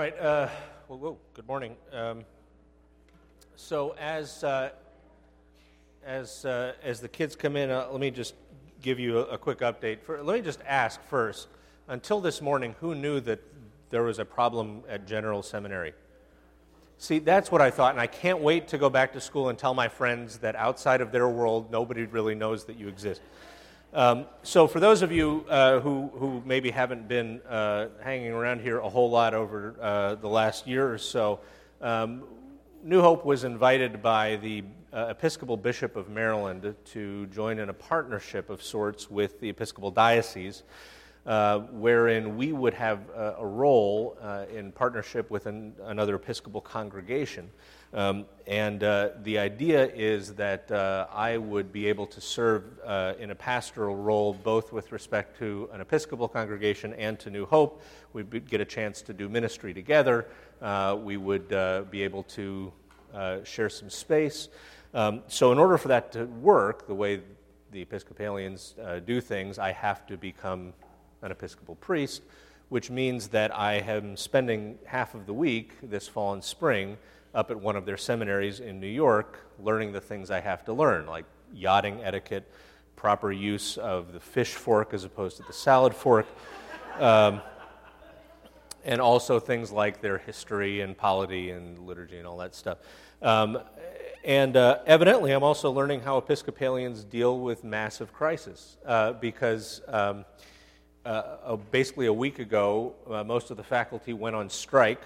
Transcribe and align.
All 0.00 0.06
right. 0.06 0.18
Uh, 0.18 0.48
well, 0.88 0.98
whoa, 0.98 1.18
good 1.34 1.46
morning. 1.46 1.76
Um, 1.92 2.24
so 3.56 3.94
as 4.00 4.42
uh, 4.42 4.70
as 6.06 6.46
uh, 6.46 6.72
as 6.82 7.00
the 7.00 7.08
kids 7.08 7.36
come 7.36 7.54
in, 7.54 7.70
uh, 7.70 7.86
let 7.90 8.00
me 8.00 8.10
just 8.10 8.32
give 8.80 8.98
you 8.98 9.18
a, 9.18 9.22
a 9.24 9.36
quick 9.36 9.58
update. 9.58 10.00
For, 10.00 10.22
let 10.22 10.36
me 10.36 10.40
just 10.40 10.60
ask 10.66 11.02
first. 11.10 11.48
Until 11.86 12.18
this 12.22 12.40
morning, 12.40 12.74
who 12.80 12.94
knew 12.94 13.20
that 13.20 13.40
there 13.90 14.02
was 14.02 14.18
a 14.18 14.24
problem 14.24 14.84
at 14.88 15.06
General 15.06 15.42
Seminary? 15.42 15.92
See, 16.96 17.18
that's 17.18 17.52
what 17.52 17.60
I 17.60 17.70
thought, 17.70 17.92
and 17.92 18.00
I 18.00 18.06
can't 18.06 18.38
wait 18.38 18.68
to 18.68 18.78
go 18.78 18.88
back 18.88 19.12
to 19.12 19.20
school 19.20 19.50
and 19.50 19.58
tell 19.58 19.74
my 19.74 19.88
friends 19.88 20.38
that 20.38 20.56
outside 20.56 21.02
of 21.02 21.12
their 21.12 21.28
world, 21.28 21.70
nobody 21.70 22.06
really 22.06 22.34
knows 22.34 22.64
that 22.64 22.78
you 22.78 22.88
exist. 22.88 23.20
Um, 23.92 24.26
so, 24.44 24.68
for 24.68 24.78
those 24.78 25.02
of 25.02 25.10
you 25.10 25.44
uh, 25.48 25.80
who, 25.80 26.12
who 26.14 26.40
maybe 26.46 26.70
haven't 26.70 27.08
been 27.08 27.40
uh, 27.48 27.88
hanging 28.00 28.30
around 28.30 28.60
here 28.60 28.78
a 28.78 28.88
whole 28.88 29.10
lot 29.10 29.34
over 29.34 29.74
uh, 29.80 30.14
the 30.14 30.28
last 30.28 30.68
year 30.68 30.92
or 30.92 30.96
so, 30.96 31.40
um, 31.80 32.22
New 32.84 33.00
Hope 33.00 33.24
was 33.24 33.42
invited 33.42 34.00
by 34.00 34.36
the 34.36 34.62
uh, 34.92 35.06
Episcopal 35.10 35.56
Bishop 35.56 35.96
of 35.96 36.08
Maryland 36.08 36.72
to 36.84 37.26
join 37.26 37.58
in 37.58 37.68
a 37.68 37.72
partnership 37.72 38.48
of 38.48 38.62
sorts 38.62 39.10
with 39.10 39.40
the 39.40 39.48
Episcopal 39.48 39.90
Diocese, 39.90 40.62
uh, 41.26 41.58
wherein 41.58 42.36
we 42.36 42.50
would 42.50 42.72
have 42.72 43.00
a, 43.10 43.36
a 43.40 43.46
role 43.46 44.16
uh, 44.22 44.46
in 44.52 44.72
partnership 44.72 45.30
with 45.30 45.44
an, 45.44 45.74
another 45.84 46.14
Episcopal 46.14 46.62
congregation. 46.62 47.50
Um, 47.92 48.24
and 48.46 48.82
uh, 48.82 49.10
the 49.22 49.38
idea 49.38 49.86
is 49.86 50.34
that 50.36 50.70
uh, 50.70 51.08
I 51.12 51.36
would 51.36 51.72
be 51.72 51.88
able 51.88 52.06
to 52.06 52.20
serve 52.20 52.64
uh, 52.86 53.14
in 53.18 53.32
a 53.32 53.34
pastoral 53.34 53.96
role 53.96 54.32
both 54.32 54.72
with 54.72 54.92
respect 54.92 55.38
to 55.40 55.68
an 55.72 55.80
Episcopal 55.80 56.28
congregation 56.28 56.94
and 56.94 57.18
to 57.20 57.30
New 57.30 57.44
Hope. 57.44 57.82
We'd 58.12 58.48
get 58.48 58.60
a 58.60 58.64
chance 58.64 59.02
to 59.02 59.12
do 59.12 59.28
ministry 59.28 59.74
together. 59.74 60.26
We 61.02 61.16
would 61.16 61.48
be 61.90 62.02
able 62.02 62.22
to 62.24 62.72
share 63.44 63.68
some 63.68 63.90
space. 63.90 64.48
Um, 64.92 65.22
so, 65.28 65.52
in 65.52 65.58
order 65.58 65.78
for 65.78 65.88
that 65.88 66.12
to 66.12 66.24
work, 66.24 66.86
the 66.88 66.94
way 66.94 67.20
the 67.70 67.82
Episcopalians 67.82 68.74
do 69.04 69.20
things, 69.20 69.58
I 69.58 69.72
have 69.72 70.06
to 70.06 70.16
become 70.16 70.72
an 71.22 71.30
Episcopal 71.30 71.74
priest, 71.76 72.22
which 72.68 72.90
means 72.90 73.28
that 73.28 73.56
I 73.56 73.74
am 73.74 74.16
spending 74.16 74.78
half 74.86 75.14
of 75.14 75.26
the 75.26 75.34
week 75.34 75.72
this 75.82 76.08
fall 76.08 76.32
and 76.32 76.42
spring 76.42 76.96
up 77.34 77.50
at 77.50 77.60
one 77.60 77.76
of 77.76 77.86
their 77.86 77.96
seminaries 77.96 78.60
in 78.60 78.80
New 78.80 78.86
York 78.86 79.38
learning 79.62 79.92
the 79.92 80.00
things 80.00 80.30
I 80.30 80.40
have 80.40 80.64
to 80.64 80.72
learn, 80.72 81.06
like 81.06 81.24
yachting 81.52 82.02
etiquette, 82.02 82.50
proper 82.96 83.32
use 83.32 83.76
of 83.76 84.12
the 84.12 84.20
fish 84.20 84.54
fork 84.54 84.94
as 84.94 85.04
opposed 85.04 85.36
to 85.38 85.42
the 85.44 85.52
salad 85.52 85.94
fork, 85.94 86.26
um, 86.98 87.40
and 88.84 89.00
also 89.00 89.38
things 89.38 89.70
like 89.70 90.00
their 90.00 90.18
history 90.18 90.80
and 90.80 90.96
polity 90.96 91.50
and 91.50 91.78
liturgy 91.80 92.16
and 92.16 92.26
all 92.26 92.38
that 92.38 92.54
stuff. 92.54 92.78
Um, 93.20 93.58
and 94.24 94.56
uh, 94.56 94.78
evidently, 94.86 95.32
I'm 95.32 95.42
also 95.42 95.70
learning 95.70 96.00
how 96.00 96.18
Episcopalians 96.18 97.04
deal 97.04 97.38
with 97.40 97.64
massive 97.64 98.12
crisis 98.12 98.76
uh, 98.86 99.12
because. 99.14 99.82
Um, 99.88 100.24
uh, 101.04 101.56
basically, 101.70 102.06
a 102.06 102.12
week 102.12 102.38
ago, 102.38 102.94
uh, 103.10 103.24
most 103.24 103.50
of 103.50 103.56
the 103.56 103.62
faculty 103.62 104.12
went 104.12 104.36
on 104.36 104.50
strike 104.50 105.02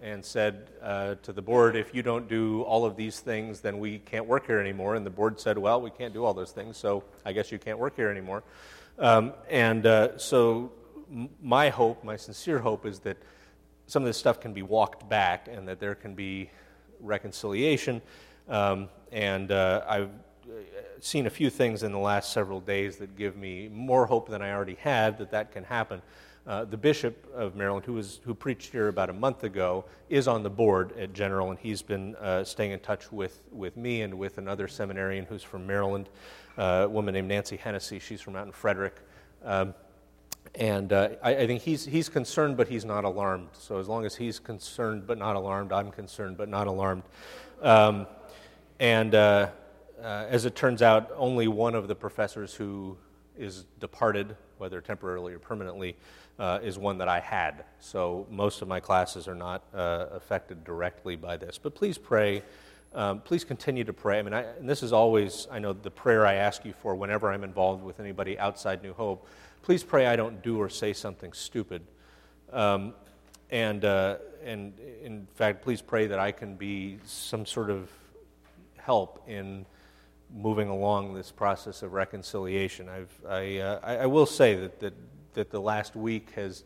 and 0.00 0.24
said 0.24 0.68
uh, 0.82 1.16
to 1.22 1.32
the 1.32 1.42
board, 1.42 1.76
if 1.76 1.94
you 1.94 2.02
don't 2.02 2.28
do 2.28 2.62
all 2.62 2.84
of 2.84 2.96
these 2.96 3.20
things, 3.20 3.60
then 3.60 3.78
we 3.78 3.98
can't 3.98 4.26
work 4.26 4.46
here 4.46 4.60
anymore. 4.60 4.94
And 4.94 5.04
the 5.04 5.10
board 5.10 5.40
said, 5.40 5.58
well, 5.58 5.80
we 5.80 5.90
can't 5.90 6.12
do 6.12 6.24
all 6.24 6.34
those 6.34 6.52
things, 6.52 6.76
so 6.76 7.04
I 7.24 7.32
guess 7.32 7.50
you 7.50 7.58
can't 7.58 7.78
work 7.78 7.96
here 7.96 8.08
anymore. 8.08 8.42
Um, 8.98 9.32
and 9.48 9.86
uh, 9.86 10.18
so, 10.18 10.72
m- 11.12 11.28
my 11.42 11.68
hope, 11.68 12.04
my 12.04 12.16
sincere 12.16 12.58
hope, 12.58 12.86
is 12.86 13.00
that 13.00 13.16
some 13.86 14.02
of 14.02 14.06
this 14.06 14.16
stuff 14.16 14.40
can 14.40 14.52
be 14.52 14.62
walked 14.62 15.08
back 15.08 15.48
and 15.50 15.68
that 15.68 15.80
there 15.80 15.94
can 15.94 16.14
be 16.14 16.50
reconciliation. 17.00 18.02
Um, 18.48 18.88
and 19.10 19.50
uh, 19.50 19.84
I've 19.88 20.10
seen 21.00 21.26
a 21.26 21.30
few 21.30 21.50
things 21.50 21.82
in 21.82 21.92
the 21.92 21.98
last 21.98 22.32
several 22.32 22.60
days 22.60 22.96
that 22.96 23.16
give 23.16 23.36
me 23.36 23.68
more 23.68 24.06
hope 24.06 24.28
than 24.28 24.42
I 24.42 24.52
already 24.52 24.74
had 24.76 25.18
that 25.18 25.30
that 25.30 25.52
can 25.52 25.64
happen. 25.64 26.02
Uh, 26.46 26.64
the 26.64 26.76
bishop 26.76 27.26
of 27.34 27.54
Maryland, 27.54 27.84
who, 27.84 27.92
was, 27.92 28.20
who 28.24 28.34
preached 28.34 28.72
here 28.72 28.88
about 28.88 29.10
a 29.10 29.12
month 29.12 29.44
ago, 29.44 29.84
is 30.08 30.26
on 30.26 30.42
the 30.42 30.50
board 30.50 30.96
at 30.98 31.12
General, 31.12 31.50
and 31.50 31.58
he's 31.58 31.82
been 31.82 32.16
uh, 32.16 32.42
staying 32.42 32.70
in 32.70 32.80
touch 32.80 33.12
with, 33.12 33.42
with 33.52 33.76
me 33.76 34.00
and 34.00 34.14
with 34.14 34.38
another 34.38 34.66
seminarian 34.66 35.26
who's 35.26 35.42
from 35.42 35.66
Maryland, 35.66 36.08
uh, 36.56 36.84
a 36.84 36.88
woman 36.88 37.12
named 37.12 37.28
Nancy 37.28 37.56
Hennessy. 37.56 37.98
She's 37.98 38.22
from 38.22 38.34
out 38.34 38.46
in 38.46 38.52
Frederick. 38.52 38.96
Um, 39.44 39.74
and 40.54 40.90
uh, 40.90 41.10
I, 41.22 41.36
I, 41.36 41.46
think 41.46 41.60
he's, 41.60 41.84
he's 41.84 42.08
concerned, 42.08 42.56
but 42.56 42.66
he's 42.66 42.86
not 42.86 43.04
alarmed. 43.04 43.48
So 43.52 43.78
as 43.78 43.86
long 43.86 44.06
as 44.06 44.16
he's 44.16 44.38
concerned 44.38 45.06
but 45.06 45.18
not 45.18 45.36
alarmed, 45.36 45.70
I'm 45.70 45.90
concerned 45.90 46.38
but 46.38 46.48
not 46.48 46.66
alarmed. 46.66 47.02
Um, 47.60 48.06
and 48.80 49.14
uh, 50.02 50.26
as 50.28 50.44
it 50.44 50.54
turns 50.54 50.82
out, 50.82 51.10
only 51.16 51.48
one 51.48 51.74
of 51.74 51.88
the 51.88 51.94
professors 51.94 52.54
who 52.54 52.96
is 53.36 53.64
departed, 53.80 54.36
whether 54.58 54.80
temporarily 54.80 55.32
or 55.32 55.38
permanently, 55.38 55.96
uh, 56.38 56.60
is 56.62 56.78
one 56.78 56.98
that 56.98 57.08
I 57.08 57.20
had. 57.20 57.64
So 57.80 58.26
most 58.30 58.62
of 58.62 58.68
my 58.68 58.80
classes 58.80 59.26
are 59.28 59.34
not 59.34 59.64
uh, 59.74 60.06
affected 60.12 60.64
directly 60.64 61.16
by 61.16 61.36
this. 61.36 61.58
But 61.58 61.74
please 61.74 61.98
pray. 61.98 62.42
Um, 62.94 63.20
please 63.20 63.44
continue 63.44 63.84
to 63.84 63.92
pray. 63.92 64.18
I 64.18 64.22
mean, 64.22 64.34
I, 64.34 64.42
and 64.42 64.68
this 64.68 64.82
is 64.82 64.92
always, 64.92 65.46
I 65.50 65.58
know, 65.58 65.72
the 65.72 65.90
prayer 65.90 66.24
I 66.24 66.34
ask 66.34 66.64
you 66.64 66.72
for 66.72 66.94
whenever 66.94 67.30
I'm 67.30 67.44
involved 67.44 67.84
with 67.84 68.00
anybody 68.00 68.38
outside 68.38 68.82
New 68.82 68.94
Hope. 68.94 69.26
Please 69.62 69.84
pray 69.84 70.06
I 70.06 70.16
don't 70.16 70.42
do 70.42 70.58
or 70.58 70.68
say 70.68 70.92
something 70.92 71.32
stupid. 71.32 71.82
Um, 72.52 72.94
and, 73.50 73.84
uh, 73.84 74.16
and 74.44 74.72
in 75.02 75.26
fact, 75.34 75.62
please 75.62 75.82
pray 75.82 76.06
that 76.06 76.18
I 76.18 76.32
can 76.32 76.54
be 76.54 76.98
some 77.04 77.44
sort 77.44 77.70
of 77.70 77.90
help 78.76 79.22
in 79.28 79.66
moving 80.34 80.68
along 80.68 81.14
this 81.14 81.30
process 81.30 81.82
of 81.82 81.92
reconciliation. 81.92 82.88
I've, 82.88 83.20
I, 83.26 83.58
uh, 83.58 83.80
I, 83.82 83.96
I, 83.96 84.06
will 84.06 84.26
say 84.26 84.54
that, 84.56 84.80
that 84.80 84.94
that 85.38 85.50
the 85.50 85.60
last 85.60 85.94
week 85.94 86.32
has 86.32 86.64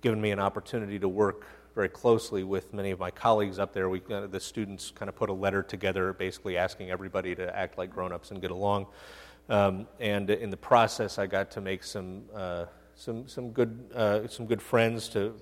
given 0.00 0.20
me 0.20 0.30
an 0.30 0.38
opportunity 0.38 0.96
to 0.98 1.08
work 1.08 1.44
very 1.74 1.88
closely 1.88 2.44
with 2.44 2.72
many 2.72 2.92
of 2.92 3.00
my 3.00 3.10
colleagues 3.10 3.58
up 3.58 3.72
there. 3.72 3.88
We, 3.88 4.00
uh, 4.10 4.28
the 4.28 4.38
students 4.38 4.92
kind 4.94 5.08
of 5.08 5.16
put 5.16 5.28
a 5.28 5.32
letter 5.32 5.62
together 5.62 6.12
basically 6.12 6.56
asking 6.56 6.90
everybody 6.90 7.34
to 7.34 7.56
act 7.56 7.78
like 7.78 7.90
grown 7.90 8.12
ups 8.12 8.30
and 8.30 8.40
get 8.40 8.52
along. 8.52 8.86
Um, 9.48 9.88
and 9.98 10.30
in 10.30 10.50
the 10.50 10.56
process, 10.56 11.18
I 11.18 11.26
got 11.26 11.50
to 11.52 11.60
make 11.60 11.82
some, 11.82 12.22
uh, 12.32 12.66
some, 12.94 13.26
some, 13.26 13.50
good, 13.50 13.90
uh, 13.94 14.28
some 14.28 14.46
good 14.46 14.62
friends, 14.62 15.08
to 15.10 15.34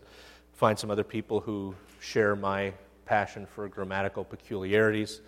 find 0.54 0.78
some 0.78 0.90
other 0.90 1.04
people 1.04 1.40
who 1.40 1.74
share 2.00 2.34
my 2.34 2.72
passion 3.04 3.44
for 3.44 3.68
grammatical 3.68 4.24
peculiarities. 4.24 5.20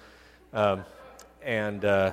Um, 0.54 0.84
and 1.42 1.84
uh, 1.84 2.12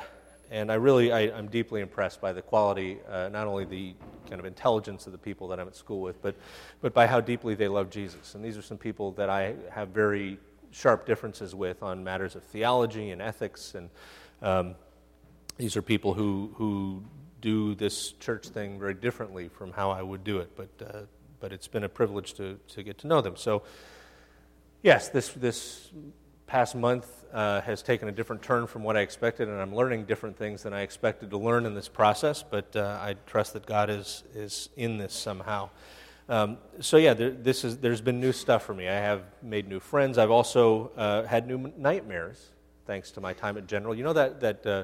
and 0.51 0.71
I 0.71 0.75
really, 0.75 1.11
I, 1.11 1.21
am 1.37 1.47
deeply 1.47 1.81
impressed 1.81 2.19
by 2.19 2.33
the 2.33 2.41
quality, 2.41 2.97
uh, 3.07 3.29
not 3.29 3.45
only 3.45 3.65
the 3.65 3.93
kind 4.29 4.39
of 4.39 4.45
intelligence 4.45 5.05
of 5.05 5.11
the 5.11 5.17
people 5.17 5.47
that 5.49 5.59
I'm 5.59 5.67
at 5.67 5.75
school 5.75 6.01
with, 6.01 6.21
but, 6.21 6.35
but 6.81 6.93
by 6.93 7.05
how 7.05 7.21
deeply 7.21 7.55
they 7.55 7.67
love 7.67 7.89
Jesus. 7.89 8.35
And 8.35 8.43
these 8.43 8.57
are 8.57 8.61
some 8.61 8.77
people 8.77 9.11
that 9.13 9.29
I 9.29 9.55
have 9.71 9.89
very 9.89 10.39
sharp 10.71 11.05
differences 11.05 11.53
with 11.53 11.83
on 11.83 12.03
matters 12.03 12.35
of 12.35 12.43
theology 12.43 13.11
and 13.11 13.21
ethics. 13.21 13.75
And 13.75 13.89
um, 14.41 14.75
these 15.57 15.77
are 15.77 15.81
people 15.81 16.13
who, 16.13 16.51
who 16.55 17.03
do 17.41 17.75
this 17.75 18.13
church 18.13 18.47
thing 18.47 18.79
very 18.79 18.93
differently 18.95 19.49
from 19.49 19.71
how 19.71 19.91
I 19.91 20.01
would 20.01 20.23
do 20.23 20.39
it. 20.39 20.55
But, 20.55 20.69
uh, 20.85 20.99
but 21.39 21.53
it's 21.53 21.67
been 21.67 21.83
a 21.83 21.89
privilege 21.89 22.33
to, 22.35 22.59
to 22.69 22.83
get 22.83 22.97
to 22.99 23.07
know 23.07 23.21
them. 23.21 23.35
So, 23.35 23.63
yes, 24.81 25.09
this, 25.09 25.29
this 25.29 25.89
past 26.47 26.75
month 26.75 27.18
uh, 27.33 27.61
has 27.61 27.81
taken 27.81 28.07
a 28.07 28.11
different 28.11 28.41
turn 28.41 28.67
from 28.67 28.83
what 28.83 28.97
I 28.97 29.01
expected, 29.01 29.47
and 29.47 29.59
I'm 29.59 29.73
learning 29.73 30.05
different 30.05 30.37
things 30.37 30.63
than 30.63 30.73
I 30.73 30.81
expected 30.81 31.29
to 31.31 31.37
learn 31.37 31.65
in 31.65 31.75
this 31.75 31.87
process, 31.87 32.43
but 32.43 32.75
uh, 32.75 32.99
I 33.01 33.15
trust 33.25 33.53
that 33.53 33.65
God 33.65 33.89
is, 33.89 34.23
is 34.33 34.69
in 34.75 34.97
this 34.97 35.13
somehow. 35.13 35.69
Um, 36.27 36.57
so, 36.79 36.97
yeah, 36.97 37.13
there, 37.13 37.31
this 37.31 37.63
is, 37.63 37.77
there's 37.77 38.01
been 38.01 38.19
new 38.19 38.31
stuff 38.31 38.63
for 38.63 38.73
me. 38.73 38.87
I 38.87 38.93
have 38.93 39.23
made 39.41 39.67
new 39.67 39.79
friends. 39.79 40.17
I've 40.17 40.29
also 40.31 40.91
uh, 40.95 41.23
had 41.23 41.47
new 41.47 41.71
nightmares, 41.77 42.49
thanks 42.85 43.11
to 43.11 43.21
my 43.21 43.33
time 43.33 43.57
at 43.57 43.67
General. 43.67 43.95
You 43.95 44.03
know 44.03 44.13
that, 44.13 44.39
that 44.41 44.65
uh, 44.65 44.83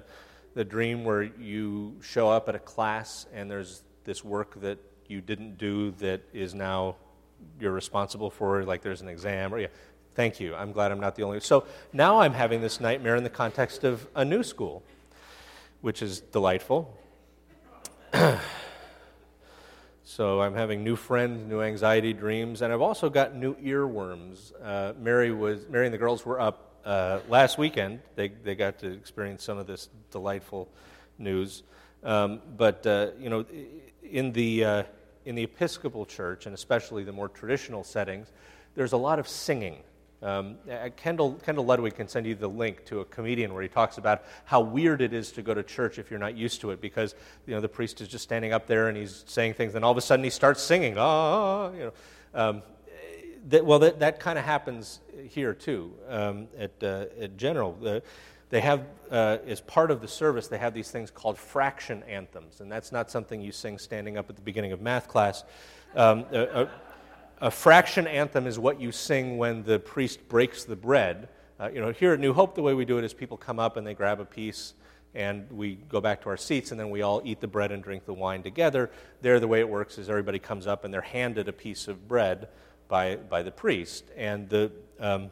the 0.55 0.63
dream 0.63 1.03
where 1.03 1.23
you 1.23 1.97
show 2.01 2.29
up 2.29 2.49
at 2.49 2.55
a 2.55 2.59
class 2.59 3.27
and 3.33 3.49
there's 3.49 3.83
this 4.05 4.23
work 4.23 4.59
that 4.61 4.79
you 5.07 5.21
didn't 5.21 5.57
do 5.57 5.91
that 5.91 6.21
is 6.33 6.55
now 6.55 6.95
you're 7.59 7.71
responsible 7.71 8.29
for, 8.29 8.63
like 8.63 8.81
there's 8.81 9.01
an 9.01 9.07
exam, 9.07 9.53
or 9.53 9.59
yeah, 9.59 9.67
Thank 10.15 10.39
you. 10.39 10.55
I'm 10.55 10.71
glad 10.71 10.93
I'm 10.93 10.99
not 11.01 11.15
the 11.15 11.23
only. 11.23 11.41
So 11.41 11.65
now 11.91 12.21
I'm 12.21 12.31
having 12.31 12.61
this 12.61 12.79
nightmare 12.79 13.17
in 13.17 13.25
the 13.25 13.29
context 13.29 13.83
of 13.83 14.07
a 14.15 14.23
new 14.23 14.43
school, 14.43 14.81
which 15.81 16.01
is 16.01 16.21
delightful. 16.21 16.97
so 20.05 20.41
I'm 20.41 20.53
having 20.53 20.85
new 20.85 20.95
friends, 20.95 21.45
new 21.45 21.61
anxiety 21.61 22.13
dreams, 22.13 22.61
and 22.61 22.71
I've 22.71 22.81
also 22.81 23.09
got 23.09 23.35
new 23.35 23.55
earworms. 23.55 24.53
Uh, 24.63 24.93
Mary 24.97 25.33
was 25.33 25.67
Mary 25.67 25.85
and 25.85 25.93
the 25.93 25.97
girls 25.97 26.25
were 26.25 26.39
up 26.39 26.75
uh, 26.85 27.19
last 27.27 27.57
weekend. 27.57 27.99
They 28.15 28.29
they 28.29 28.55
got 28.55 28.79
to 28.79 28.93
experience 28.93 29.43
some 29.43 29.57
of 29.57 29.67
this 29.67 29.89
delightful 30.11 30.69
news. 31.17 31.63
Um, 32.05 32.39
but 32.55 32.87
uh, 32.87 33.07
you 33.19 33.29
know, 33.29 33.43
in 34.01 34.31
the 34.31 34.63
uh, 34.63 34.83
in 35.25 35.35
the 35.35 35.43
Episcopal 35.43 36.05
Church, 36.05 36.45
and 36.45 36.55
especially 36.55 37.03
the 37.03 37.11
more 37.11 37.27
traditional 37.27 37.83
settings, 37.83 38.31
there's 38.75 38.93
a 38.93 38.97
lot 38.97 39.19
of 39.19 39.27
singing. 39.27 39.79
Um, 40.21 40.57
Kendall, 40.95 41.33
Kendall 41.33 41.65
Ludwig 41.65 41.95
can 41.95 42.07
send 42.07 42.25
you 42.25 42.35
the 42.35 42.47
link 42.47 42.85
to 42.85 43.01
a 43.01 43.05
comedian 43.05 43.53
where 43.53 43.61
he 43.61 43.69
talks 43.69 43.97
about 43.97 44.23
how 44.45 44.61
weird 44.61 45.01
it 45.01 45.13
is 45.13 45.31
to 45.33 45.41
go 45.41 45.53
to 45.53 45.61
church 45.61 45.99
if 45.99 46.09
you're 46.09 46.19
not 46.19 46.35
used 46.35 46.61
to 46.61 46.71
it 46.71 46.81
because 46.81 47.15
you 47.45 47.53
know 47.53 47.61
the 47.61 47.69
priest 47.69 48.01
is 48.01 48.07
just 48.07 48.23
standing 48.23 48.53
up 48.53 48.65
there 48.65 48.87
and 48.87 48.97
he's 48.97 49.23
saying 49.27 49.53
things, 49.53 49.75
and 49.75 49.85
all 49.85 49.91
of 49.91 49.97
a 49.97 50.01
sudden 50.01 50.23
he 50.23 50.29
starts 50.29 50.61
singing. 50.61 50.95
Ah, 50.97 51.71
you 51.71 51.79
know. 51.79 51.93
Um, 52.33 52.63
that, 53.49 53.65
well, 53.65 53.79
that, 53.79 53.99
that 53.99 54.19
kind 54.19 54.39
of 54.39 54.45
happens 54.45 54.99
here 55.29 55.53
too 55.53 55.93
um, 56.09 56.47
at, 56.57 56.71
uh, 56.81 57.05
at 57.19 57.37
General. 57.37 58.01
They 58.49 58.61
have, 58.61 58.85
uh, 59.11 59.37
as 59.47 59.59
part 59.61 59.91
of 59.91 60.01
the 60.01 60.07
service, 60.07 60.47
they 60.47 60.57
have 60.57 60.73
these 60.73 60.91
things 60.91 61.11
called 61.11 61.37
fraction 61.37 62.03
anthems, 62.03 62.61
and 62.61 62.71
that's 62.71 62.91
not 62.91 63.09
something 63.09 63.41
you 63.41 63.51
sing 63.51 63.77
standing 63.77 64.17
up 64.17 64.29
at 64.29 64.35
the 64.35 64.41
beginning 64.41 64.71
of 64.71 64.81
math 64.81 65.07
class. 65.07 65.43
Um, 65.95 66.25
a, 67.41 67.51
fraction 67.51 68.07
anthem 68.07 68.47
is 68.47 68.57
what 68.57 68.79
you 68.79 68.91
sing 68.91 69.37
when 69.37 69.63
the 69.63 69.79
priest 69.79 70.27
breaks 70.27 70.63
the 70.63 70.75
bread. 70.75 71.29
Uh, 71.59 71.69
you 71.73 71.79
know, 71.79 71.91
here 71.91 72.13
at 72.13 72.19
New 72.19 72.33
Hope, 72.33 72.55
the 72.55 72.61
way 72.61 72.73
we 72.73 72.85
do 72.85 72.97
it 72.97 73.03
is 73.03 73.13
people 73.13 73.37
come 73.37 73.59
up 73.59 73.77
and 73.77 73.85
they 73.85 73.93
grab 73.93 74.19
a 74.19 74.25
piece, 74.25 74.73
and 75.13 75.49
we 75.51 75.75
go 75.75 76.01
back 76.01 76.21
to 76.23 76.29
our 76.29 76.37
seats, 76.37 76.71
and 76.71 76.79
then 76.79 76.89
we 76.89 77.01
all 77.01 77.21
eat 77.23 77.39
the 77.39 77.47
bread 77.47 77.71
and 77.71 77.81
drink 77.81 78.05
the 78.05 78.13
wine 78.13 78.43
together. 78.43 78.91
There, 79.21 79.39
the 79.39 79.47
way 79.47 79.59
it 79.61 79.69
works 79.69 79.97
is 79.97 80.09
everybody 80.09 80.39
comes 80.39 80.67
up 80.67 80.83
and 80.83 80.93
they're 80.93 81.01
handed 81.01 81.47
a 81.47 81.53
piece 81.53 81.87
of 81.87 82.07
bread 82.07 82.49
by, 82.87 83.15
by 83.15 83.41
the 83.41 83.51
priest. 83.51 84.05
And 84.17 84.49
the, 84.49 84.71
um, 84.99 85.31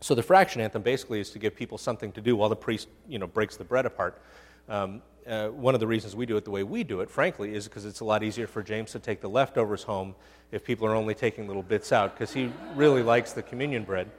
so 0.00 0.14
the 0.14 0.22
fraction 0.22 0.60
anthem 0.60 0.82
basically 0.82 1.20
is 1.20 1.30
to 1.30 1.38
give 1.38 1.56
people 1.56 1.78
something 1.78 2.12
to 2.12 2.20
do 2.20 2.36
while 2.36 2.48
the 2.48 2.56
priest 2.56 2.88
you 3.08 3.18
know, 3.18 3.26
breaks 3.26 3.56
the 3.56 3.64
bread 3.64 3.86
apart. 3.86 4.22
Um, 4.68 5.02
uh, 5.28 5.48
one 5.48 5.74
of 5.74 5.80
the 5.80 5.86
reasons 5.86 6.16
we 6.16 6.26
do 6.26 6.36
it 6.36 6.44
the 6.44 6.50
way 6.50 6.62
we 6.62 6.82
do 6.82 7.00
it, 7.00 7.10
frankly, 7.10 7.54
is 7.54 7.68
because 7.68 7.84
it's 7.84 8.00
a 8.00 8.04
lot 8.04 8.22
easier 8.22 8.46
for 8.46 8.62
James 8.62 8.92
to 8.92 8.98
take 8.98 9.20
the 9.20 9.28
leftovers 9.28 9.82
home 9.82 10.14
if 10.50 10.64
people 10.64 10.86
are 10.86 10.94
only 10.94 11.14
taking 11.14 11.46
little 11.46 11.62
bits 11.62 11.92
out, 11.92 12.14
because 12.14 12.32
he 12.32 12.50
really 12.74 13.02
likes 13.02 13.32
the 13.32 13.42
communion 13.42 13.84
bread. 13.84 14.10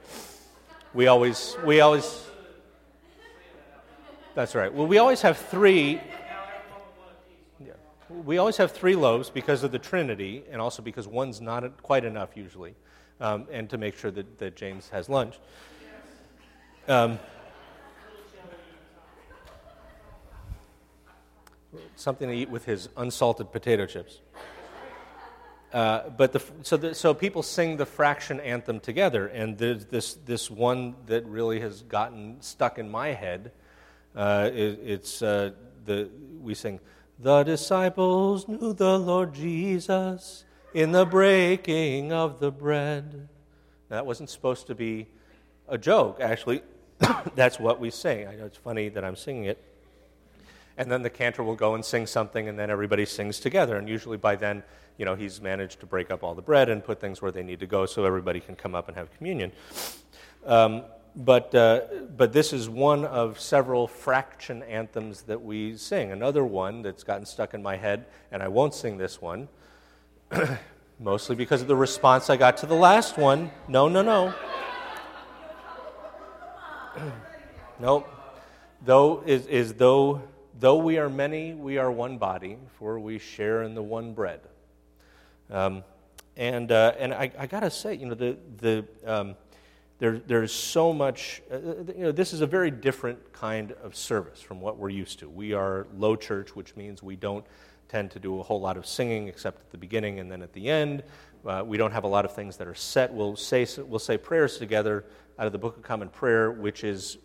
We 0.94 1.08
always, 1.08 1.56
we 1.64 1.80
always, 1.80 2.24
that's 4.34 4.54
right. 4.54 4.72
Well, 4.72 4.86
we 4.86 4.98
always 4.98 5.22
have 5.22 5.36
three 5.36 6.00
Yeah, 7.58 7.72
we 8.24 8.38
always 8.38 8.56
have 8.56 8.72
three 8.72 8.94
loaves 8.94 9.28
because 9.30 9.64
of 9.64 9.72
the 9.72 9.78
Trinity, 9.78 10.44
and 10.50 10.60
also 10.60 10.82
because 10.82 11.08
one's 11.08 11.40
not 11.40 11.82
quite 11.82 12.04
enough 12.04 12.36
usually, 12.36 12.74
um, 13.20 13.46
and 13.50 13.68
to 13.70 13.78
make 13.78 13.98
sure 13.98 14.10
that, 14.10 14.38
that 14.38 14.56
James 14.56 14.88
has 14.90 15.08
lunch. 15.08 15.38
Um, 16.88 17.18
something 21.96 22.28
to 22.28 22.34
eat 22.34 22.50
with 22.50 22.64
his 22.64 22.88
unsalted 22.96 23.52
potato 23.52 23.86
chips. 23.86 24.20
Uh, 25.72 26.08
but 26.10 26.32
the, 26.32 26.42
so, 26.62 26.76
the, 26.76 26.94
so 26.94 27.14
people 27.14 27.42
sing 27.42 27.76
the 27.76 27.86
fraction 27.86 28.40
anthem 28.40 28.80
together, 28.80 29.28
and 29.28 29.56
there's 29.56 29.84
this, 29.86 30.14
this 30.14 30.50
one 30.50 30.96
that 31.06 31.24
really 31.26 31.60
has 31.60 31.82
gotten 31.82 32.40
stuck 32.40 32.78
in 32.78 32.90
my 32.90 33.08
head. 33.08 33.52
Uh, 34.16 34.50
it, 34.52 34.80
it's 34.84 35.22
uh, 35.22 35.52
the 35.84 36.10
we 36.40 36.54
sing. 36.54 36.80
The 37.20 37.44
disciples 37.44 38.48
knew 38.48 38.72
the 38.72 38.98
Lord 38.98 39.34
Jesus 39.34 40.44
in 40.74 40.90
the 40.90 41.04
breaking 41.04 42.12
of 42.12 42.40
the 42.40 42.50
bread. 42.50 43.28
That 43.90 44.06
wasn't 44.06 44.30
supposed 44.30 44.66
to 44.68 44.74
be 44.74 45.06
a 45.68 45.78
joke, 45.78 46.18
actually. 46.20 46.62
That's 47.36 47.60
what 47.60 47.78
we 47.78 47.90
sing. 47.90 48.26
I 48.26 48.34
know 48.34 48.46
it's 48.46 48.56
funny 48.56 48.88
that 48.88 49.04
I'm 49.04 49.16
singing 49.16 49.44
it. 49.44 49.62
And 50.80 50.90
then 50.90 51.02
the 51.02 51.10
cantor 51.10 51.42
will 51.42 51.56
go 51.56 51.74
and 51.74 51.84
sing 51.84 52.06
something, 52.06 52.48
and 52.48 52.58
then 52.58 52.70
everybody 52.70 53.04
sings 53.04 53.38
together. 53.38 53.76
And 53.76 53.86
usually 53.86 54.16
by 54.16 54.34
then, 54.34 54.62
you 54.96 55.04
know, 55.04 55.14
he's 55.14 55.38
managed 55.38 55.80
to 55.80 55.86
break 55.86 56.10
up 56.10 56.24
all 56.24 56.34
the 56.34 56.40
bread 56.40 56.70
and 56.70 56.82
put 56.82 56.98
things 56.98 57.20
where 57.20 57.30
they 57.30 57.42
need 57.42 57.60
to 57.60 57.66
go 57.66 57.84
so 57.84 58.06
everybody 58.06 58.40
can 58.40 58.56
come 58.56 58.74
up 58.74 58.88
and 58.88 58.96
have 58.96 59.14
communion. 59.14 59.52
Um, 60.46 60.84
but, 61.14 61.54
uh, 61.54 61.82
but 62.16 62.32
this 62.32 62.54
is 62.54 62.70
one 62.70 63.04
of 63.04 63.38
several 63.38 63.86
fraction 63.88 64.62
anthems 64.62 65.20
that 65.24 65.42
we 65.42 65.76
sing. 65.76 66.12
Another 66.12 66.46
one 66.46 66.80
that's 66.80 67.04
gotten 67.04 67.26
stuck 67.26 67.52
in 67.52 67.62
my 67.62 67.76
head, 67.76 68.06
and 68.32 68.42
I 68.42 68.48
won't 68.48 68.72
sing 68.72 68.96
this 68.96 69.20
one, 69.20 69.48
mostly 70.98 71.36
because 71.36 71.60
of 71.60 71.68
the 71.68 71.76
response 71.76 72.30
I 72.30 72.38
got 72.38 72.56
to 72.56 72.66
the 72.66 72.74
last 72.74 73.18
one. 73.18 73.50
No, 73.68 73.86
no, 73.86 74.00
no. 74.00 74.32
nope. 77.78 78.08
Though 78.82 79.22
is, 79.26 79.46
is 79.46 79.74
though 79.74 80.22
though 80.58 80.76
we 80.76 80.98
are 80.98 81.08
many, 81.08 81.54
we 81.54 81.78
are 81.78 81.90
one 81.90 82.18
body, 82.18 82.58
for 82.78 82.98
we 82.98 83.18
share 83.18 83.62
in 83.62 83.74
the 83.74 83.82
one 83.82 84.12
bread. 84.12 84.40
Um, 85.50 85.84
and 86.36 86.70
uh, 86.72 86.94
and 86.98 87.12
I, 87.12 87.30
I 87.38 87.46
gotta 87.46 87.70
say, 87.70 87.94
you 87.94 88.06
know, 88.06 88.14
the 88.14 88.36
the 88.58 88.84
um, 89.04 89.36
there, 90.00 90.18
there's 90.18 90.52
so 90.52 90.94
much, 90.94 91.42
uh, 91.52 91.54
uh, 91.54 91.58
you 91.88 92.04
know, 92.04 92.12
this 92.12 92.32
is 92.32 92.40
a 92.40 92.46
very 92.46 92.70
different 92.70 93.32
kind 93.34 93.72
of 93.82 93.94
service 93.94 94.40
from 94.40 94.60
what 94.60 94.78
we're 94.78 94.88
used 94.88 95.18
to. 95.18 95.28
We 95.28 95.52
are 95.52 95.86
low 95.94 96.16
church, 96.16 96.56
which 96.56 96.74
means 96.74 97.02
we 97.02 97.16
don't 97.16 97.44
tend 97.88 98.10
to 98.12 98.18
do 98.18 98.40
a 98.40 98.42
whole 98.42 98.60
lot 98.60 98.78
of 98.78 98.86
singing 98.86 99.28
except 99.28 99.60
at 99.60 99.70
the 99.70 99.76
beginning 99.76 100.18
and 100.18 100.32
then 100.32 100.40
at 100.40 100.54
the 100.54 100.70
end. 100.70 101.02
Uh, 101.44 101.62
we 101.66 101.76
don't 101.76 101.92
have 101.92 102.04
a 102.04 102.08
lot 102.08 102.24
of 102.24 102.34
things 102.34 102.56
that 102.56 102.66
are 102.66 102.74
set. 102.74 103.12
We'll 103.12 103.36
say, 103.36 103.66
we'll 103.78 103.98
say 103.98 104.16
prayers 104.16 104.56
together 104.56 105.04
out 105.38 105.46
of 105.46 105.52
the 105.52 105.58
Book 105.58 105.76
of 105.76 105.82
Common 105.82 106.08
Prayer, 106.08 106.50
which 106.50 106.82
is 106.82 107.18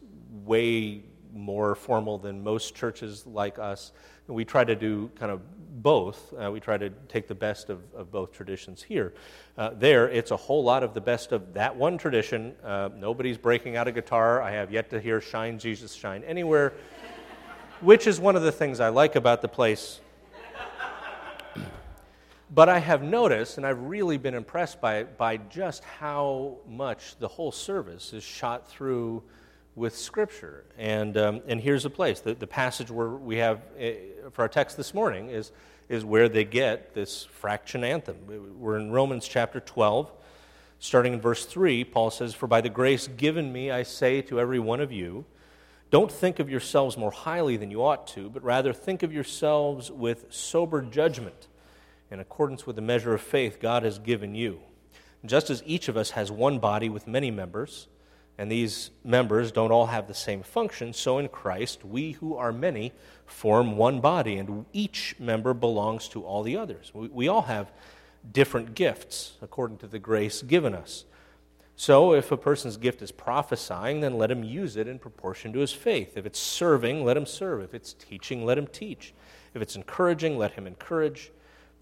way 0.44 1.04
more 1.36 1.76
formal 1.76 2.18
than 2.18 2.44
most 2.44 2.74
churches 2.74 3.28
like 3.28 3.60
us. 3.60 3.92
And 4.28 4.36
we 4.36 4.46
try 4.46 4.64
to 4.64 4.76
do 4.76 5.12
kind 5.20 5.32
of 5.32 5.42
both. 5.84 6.34
Uh, 6.34 6.50
we 6.52 6.60
try 6.60 6.78
to 6.78 6.90
take 7.10 7.28
the 7.28 7.36
best 7.36 7.70
of, 7.70 7.82
of 7.94 8.12
both 8.12 8.32
traditions 8.32 8.82
here. 8.82 9.14
Uh, 9.58 9.72
there, 9.74 10.10
it's 10.10 10.32
a 10.32 10.38
whole 10.38 10.64
lot 10.64 10.82
of 10.82 10.94
the 10.94 11.02
best 11.02 11.32
of 11.32 11.54
that 11.54 11.76
one 11.76 11.98
tradition. 11.98 12.56
Uh, 12.64 12.90
nobody's 12.96 13.38
breaking 13.38 13.76
out 13.76 13.88
a 13.88 13.92
guitar. 13.92 14.42
I 14.42 14.52
have 14.52 14.72
yet 14.72 14.90
to 14.92 15.02
hear 15.02 15.20
Shine, 15.22 15.60
Jesus, 15.60 15.94
Shine 15.94 16.24
anywhere, 16.24 16.74
which 17.82 18.08
is 18.08 18.20
one 18.20 18.36
of 18.36 18.42
the 18.42 18.52
things 18.52 18.80
I 18.80 18.90
like 18.90 19.16
about 19.16 19.42
the 19.42 19.50
place. 19.50 20.00
But 22.54 22.70
I 22.70 22.78
have 22.78 23.02
noticed, 23.02 23.58
and 23.58 23.66
I've 23.66 23.82
really 23.82 24.18
been 24.18 24.36
impressed 24.36 24.80
by, 24.80 25.04
by 25.04 25.38
just 25.38 25.84
how 25.84 26.58
much 26.70 27.18
the 27.20 27.28
whole 27.28 27.52
service 27.52 28.14
is 28.14 28.24
shot 28.24 28.70
through 28.70 29.24
with 29.76 29.96
Scripture. 29.96 30.64
And, 30.78 31.18
um, 31.18 31.42
and 31.48 31.60
here's 31.60 31.86
a 31.86 31.90
place. 31.90 32.22
The, 32.22 32.34
the 32.34 32.48
passage 32.48 32.90
where 32.90 33.10
we 33.10 33.38
have 33.38 33.62
uh, 33.80 34.30
for 34.32 34.44
our 34.44 34.48
text 34.48 34.78
this 34.78 34.94
morning 34.94 35.30
is, 35.30 35.52
is 35.90 36.06
where 36.06 36.30
they 36.30 36.46
get 36.46 36.94
this 36.94 37.26
fraction 37.26 37.84
anthem. 37.84 38.18
We're 38.58 38.78
in 38.78 38.92
Romans 38.92 39.28
chapter 39.28 39.60
12. 39.60 40.12
Starting 40.80 41.14
in 41.14 41.22
verse 41.22 41.46
3, 41.46 41.84
Paul 41.84 42.12
says, 42.12 42.34
For 42.34 42.48
by 42.48 42.62
the 42.62 42.70
grace 42.70 43.08
given 43.08 43.52
me, 43.52 43.72
I 43.72 43.84
say 43.84 44.22
to 44.24 44.40
every 44.40 44.60
one 44.60 44.82
of 44.82 44.92
you, 44.92 45.26
don't 45.92 46.12
think 46.12 46.40
of 46.40 46.50
yourselves 46.50 46.98
more 46.98 47.12
highly 47.12 47.58
than 47.58 47.72
you 47.72 47.84
ought 47.84 48.08
to, 48.08 48.30
but 48.30 48.44
rather 48.44 48.74
think 48.74 49.04
of 49.04 49.14
yourselves 49.14 49.92
with 49.92 50.26
sober 50.30 50.82
judgment, 50.82 51.48
in 52.12 52.20
accordance 52.20 52.66
with 52.66 52.76
the 52.76 52.82
measure 52.82 53.14
of 53.14 53.22
faith 53.22 53.60
God 53.60 53.84
has 53.84 54.00
given 54.00 54.36
you. 54.36 54.60
just 55.26 55.50
as 55.50 55.64
each 55.66 55.88
of 55.88 55.98
us 55.98 56.12
has 56.12 56.32
one 56.32 56.60
body 56.60 56.90
with 56.90 57.08
many 57.08 57.32
members, 57.32 57.88
and 58.38 58.52
these 58.52 58.92
members 59.04 59.52
don't 59.52 59.72
all 59.72 59.88
have 59.88 60.08
the 60.08 60.14
same 60.14 60.44
function, 60.44 60.94
so 60.94 61.18
in 61.18 61.30
Christ, 61.30 61.86
we 61.86 62.14
who 62.14 62.36
are 62.36 62.52
many 62.52 62.92
form 63.26 63.78
one 63.78 64.02
body, 64.02 64.38
and 64.38 64.66
each 64.74 65.16
member 65.20 65.54
belongs 65.54 66.08
to 66.10 66.24
all 66.24 66.44
the 66.44 66.58
others. 66.58 66.92
We, 66.94 67.08
we, 67.08 67.28
all 67.28 67.44
have 67.44 67.72
different 68.30 68.76
gifts 68.76 69.34
according 69.42 69.78
to 69.78 69.88
the 69.88 70.00
grace 70.00 70.42
given 70.42 70.76
us. 70.76 71.06
So 71.78 72.14
if 72.14 72.32
a 72.32 72.38
person's 72.38 72.78
gift 72.78 73.02
is 73.02 73.12
prophesying, 73.12 74.00
then 74.00 74.18
let 74.18 74.32
him 74.32 74.44
use 74.44 74.78
it 74.78 74.88
in 74.88 75.00
proportion 75.00 75.52
to 75.54 75.60
his 75.60 75.74
faith. 75.74 76.18
If 76.18 76.26
it's 76.26 76.40
serving, 76.40 77.04
let 77.04 77.18
him 77.18 77.26
serve. 77.26 77.62
If 77.62 77.74
it's 77.74 77.94
teaching, 77.94 78.46
let 78.46 78.58
him 78.58 78.68
teach. 78.68 79.14
If 79.54 79.62
it's 79.62 79.76
encouraging, 79.76 80.38
let 80.38 80.54
him 80.54 80.68
encourage. 80.68 81.32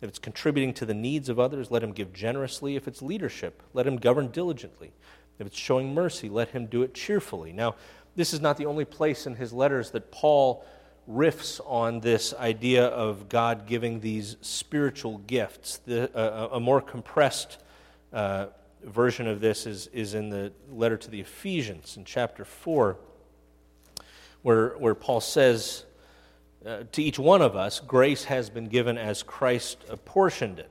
If 0.01 0.09
it's 0.09 0.19
contributing 0.19 0.73
to 0.75 0.85
the 0.85 0.93
needs 0.93 1.29
of 1.29 1.39
others, 1.39 1.71
let 1.71 1.83
him 1.83 1.91
give 1.91 2.11
generously. 2.11 2.75
If 2.75 2.87
it's 2.87 3.01
leadership, 3.01 3.61
let 3.73 3.87
him 3.87 3.97
govern 3.97 4.29
diligently. 4.29 4.93
If 5.39 5.47
it's 5.47 5.57
showing 5.57 5.93
mercy, 5.93 6.29
let 6.29 6.49
him 6.49 6.67
do 6.67 6.83
it 6.83 6.93
cheerfully. 6.93 7.51
Now, 7.51 7.75
this 8.15 8.33
is 8.33 8.41
not 8.41 8.57
the 8.57 8.65
only 8.65 8.85
place 8.85 9.25
in 9.25 9.35
his 9.35 9.51
letters 9.51 9.91
that 9.91 10.11
Paul 10.11 10.65
riffs 11.09 11.59
on 11.65 11.99
this 11.99 12.33
idea 12.35 12.85
of 12.85 13.27
God 13.27 13.65
giving 13.65 13.99
these 13.99 14.37
spiritual 14.41 15.17
gifts. 15.19 15.79
The, 15.85 16.15
uh, 16.15 16.55
a 16.55 16.59
more 16.59 16.81
compressed 16.81 17.57
uh, 18.13 18.47
version 18.83 19.27
of 19.27 19.41
this 19.41 19.65
is, 19.65 19.87
is 19.87 20.13
in 20.13 20.29
the 20.29 20.53
letter 20.71 20.97
to 20.97 21.09
the 21.09 21.19
Ephesians 21.21 21.97
in 21.97 22.05
chapter 22.05 22.45
4, 22.45 22.97
where, 24.43 24.69
where 24.77 24.95
Paul 24.95 25.21
says, 25.21 25.85
uh, 26.65 26.83
To 26.91 27.03
each 27.03 27.19
one 27.19 27.41
of 27.41 27.55
us, 27.55 27.79
grace 27.79 28.25
has 28.25 28.49
been 28.49 28.67
given 28.67 28.97
as 28.97 29.23
Christ 29.23 29.79
apportioned 29.89 30.59
it. 30.59 30.69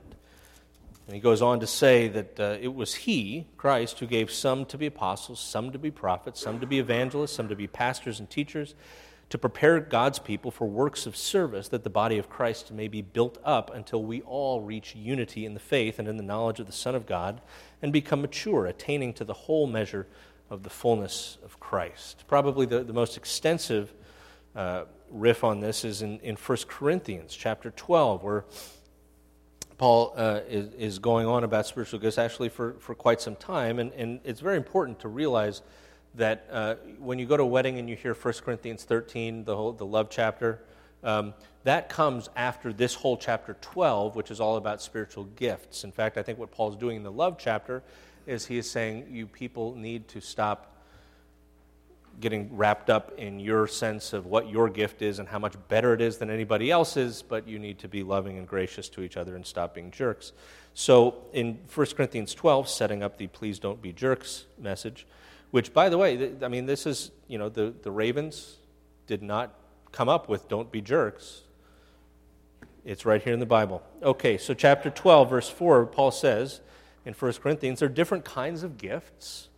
And 1.05 1.15
he 1.15 1.19
goes 1.19 1.41
on 1.41 1.59
to 1.59 1.67
say 1.67 2.07
that 2.07 2.39
uh, 2.39 2.57
it 2.61 2.73
was 2.73 2.95
he, 2.95 3.47
Christ, 3.57 3.99
who 3.99 4.05
gave 4.05 4.31
some 4.31 4.65
to 4.67 4.77
be 4.77 4.85
apostles, 4.85 5.39
some 5.39 5.71
to 5.71 5.77
be 5.77 5.91
prophets, 5.91 6.39
some 6.39 6.59
to 6.61 6.65
be 6.65 6.79
evangelists, 6.79 7.33
some 7.33 7.49
to 7.49 7.55
be 7.55 7.67
pastors 7.67 8.19
and 8.19 8.29
teachers, 8.29 8.73
to 9.29 9.37
prepare 9.37 9.79
God's 9.79 10.19
people 10.19 10.49
for 10.49 10.65
works 10.67 11.05
of 11.05 11.17
service, 11.17 11.67
that 11.69 11.83
the 11.83 11.89
body 11.89 12.17
of 12.17 12.29
Christ 12.29 12.71
may 12.71 12.87
be 12.87 13.01
built 13.01 13.37
up 13.43 13.73
until 13.73 14.03
we 14.03 14.21
all 14.21 14.61
reach 14.61 14.95
unity 14.95 15.45
in 15.45 15.53
the 15.53 15.59
faith 15.59 15.99
and 15.99 16.07
in 16.07 16.17
the 16.17 16.23
knowledge 16.23 16.59
of 16.59 16.67
the 16.67 16.71
Son 16.71 16.95
of 16.95 17.05
God 17.05 17.41
and 17.81 17.91
become 17.91 18.21
mature, 18.21 18.65
attaining 18.65 19.13
to 19.15 19.25
the 19.25 19.33
whole 19.33 19.67
measure 19.67 20.07
of 20.49 20.63
the 20.63 20.69
fullness 20.69 21.37
of 21.43 21.59
Christ. 21.59 22.23
Probably 22.27 22.65
the, 22.65 22.83
the 22.83 22.93
most 22.93 23.17
extensive 23.17 23.93
uh, 24.55 24.85
riff 25.09 25.43
on 25.43 25.59
this 25.59 25.83
is 25.83 26.01
in, 26.01 26.19
in 26.19 26.35
1 26.35 26.57
Corinthians 26.67 27.35
chapter 27.35 27.71
12, 27.71 28.23
where 28.23 28.45
Paul 29.83 30.13
uh, 30.15 30.39
is, 30.47 30.73
is 30.75 30.99
going 30.99 31.27
on 31.27 31.43
about 31.43 31.65
spiritual 31.65 31.99
gifts 31.99 32.17
actually 32.17 32.47
for, 32.47 32.77
for 32.79 32.95
quite 32.95 33.19
some 33.19 33.35
time. 33.35 33.79
And, 33.79 33.91
and 33.91 34.21
it's 34.23 34.39
very 34.39 34.55
important 34.55 35.01
to 35.01 35.09
realize 35.09 35.61
that 36.15 36.47
uh, 36.49 36.75
when 36.99 37.19
you 37.19 37.25
go 37.25 37.35
to 37.35 37.43
a 37.43 37.45
wedding 37.45 37.79
and 37.79 37.89
you 37.89 37.97
hear 37.97 38.13
1 38.13 38.33
Corinthians 38.45 38.85
13, 38.85 39.43
the, 39.43 39.53
whole, 39.53 39.73
the 39.73 39.85
love 39.85 40.07
chapter, 40.09 40.61
um, 41.03 41.33
that 41.65 41.89
comes 41.89 42.29
after 42.37 42.71
this 42.71 42.93
whole 42.93 43.17
chapter 43.17 43.57
12, 43.59 44.15
which 44.15 44.31
is 44.31 44.39
all 44.39 44.55
about 44.55 44.81
spiritual 44.81 45.25
gifts. 45.35 45.83
In 45.83 45.91
fact, 45.91 46.17
I 46.17 46.23
think 46.23 46.39
what 46.39 46.49
Paul's 46.49 46.77
doing 46.77 46.95
in 46.95 47.03
the 47.03 47.11
love 47.11 47.35
chapter 47.37 47.83
is 48.25 48.45
he 48.45 48.57
is 48.57 48.71
saying 48.71 49.07
you 49.11 49.27
people 49.27 49.75
need 49.75 50.07
to 50.07 50.21
stop 50.21 50.72
getting 52.19 52.55
wrapped 52.55 52.89
up 52.89 53.11
in 53.17 53.39
your 53.39 53.67
sense 53.67 54.13
of 54.13 54.25
what 54.25 54.49
your 54.49 54.69
gift 54.69 55.01
is 55.01 55.19
and 55.19 55.27
how 55.27 55.39
much 55.39 55.55
better 55.67 55.93
it 55.93 56.01
is 56.01 56.17
than 56.17 56.29
anybody 56.29 56.71
else's, 56.71 57.21
but 57.21 57.47
you 57.47 57.59
need 57.59 57.79
to 57.79 57.87
be 57.87 58.03
loving 58.03 58.37
and 58.37 58.47
gracious 58.47 58.89
to 58.89 59.01
each 59.01 59.17
other 59.17 59.35
and 59.35 59.45
stop 59.45 59.73
being 59.73 59.91
jerks. 59.91 60.31
So 60.73 61.23
in 61.33 61.59
1 61.73 61.87
Corinthians 61.95 62.33
12, 62.33 62.69
setting 62.69 63.03
up 63.03 63.17
the 63.17 63.27
please 63.27 63.59
don't 63.59 63.81
be 63.81 63.91
jerks 63.91 64.45
message, 64.57 65.05
which, 65.51 65.73
by 65.73 65.89
the 65.89 65.97
way, 65.97 66.33
I 66.41 66.47
mean, 66.47 66.65
this 66.65 66.85
is, 66.85 67.11
you 67.27 67.37
know, 67.37 67.49
the, 67.49 67.73
the 67.83 67.91
Ravens 67.91 68.57
did 69.05 69.21
not 69.21 69.53
come 69.91 70.09
up 70.09 70.27
with 70.27 70.47
don't 70.47 70.71
be 70.71 70.81
jerks. 70.81 71.41
It's 72.85 73.05
right 73.05 73.21
here 73.21 73.33
in 73.33 73.39
the 73.39 73.45
Bible. 73.45 73.81
Okay, 74.01 74.37
so 74.37 74.53
chapter 74.53 74.89
12, 74.89 75.29
verse 75.29 75.49
4, 75.49 75.85
Paul 75.85 76.11
says 76.11 76.61
in 77.05 77.13
1 77.13 77.33
Corinthians, 77.33 77.79
there 77.79 77.87
are 77.87 77.91
different 77.91 78.25
kinds 78.25 78.63
of 78.63 78.77
gifts, 78.77 79.49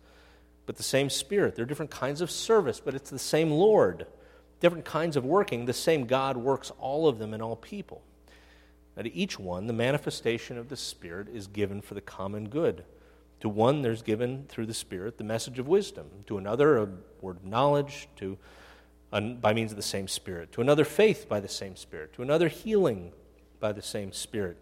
but 0.66 0.76
the 0.76 0.82
same 0.82 1.08
Spirit. 1.08 1.54
There 1.54 1.62
are 1.62 1.68
different 1.68 1.90
kinds 1.90 2.20
of 2.20 2.30
service, 2.30 2.80
but 2.80 2.94
it's 2.94 3.10
the 3.10 3.18
same 3.18 3.50
Lord. 3.50 4.06
Different 4.60 4.84
kinds 4.84 5.16
of 5.16 5.24
working, 5.24 5.64
the 5.64 5.72
same 5.72 6.06
God 6.06 6.36
works 6.36 6.72
all 6.78 7.08
of 7.08 7.18
them 7.18 7.32
in 7.32 7.40
all 7.40 7.56
people. 7.56 8.02
Now, 8.96 9.02
to 9.02 9.14
each 9.14 9.38
one, 9.38 9.66
the 9.66 9.72
manifestation 9.72 10.56
of 10.56 10.68
the 10.68 10.76
Spirit 10.76 11.28
is 11.28 11.46
given 11.46 11.82
for 11.82 11.94
the 11.94 12.00
common 12.00 12.48
good. 12.48 12.84
To 13.40 13.48
one, 13.50 13.82
there's 13.82 14.00
given 14.00 14.46
through 14.48 14.64
the 14.64 14.74
Spirit 14.74 15.18
the 15.18 15.24
message 15.24 15.58
of 15.58 15.68
wisdom. 15.68 16.06
To 16.26 16.38
another, 16.38 16.78
a 16.78 16.88
word 17.20 17.36
of 17.36 17.44
knowledge 17.44 18.08
to, 18.16 18.38
by 19.10 19.52
means 19.52 19.72
of 19.72 19.76
the 19.76 19.82
same 19.82 20.08
Spirit. 20.08 20.52
To 20.52 20.62
another, 20.62 20.84
faith 20.84 21.28
by 21.28 21.40
the 21.40 21.48
same 21.48 21.76
Spirit. 21.76 22.14
To 22.14 22.22
another, 22.22 22.48
healing 22.48 23.12
by 23.60 23.72
the 23.72 23.82
same 23.82 24.12
Spirit. 24.12 24.56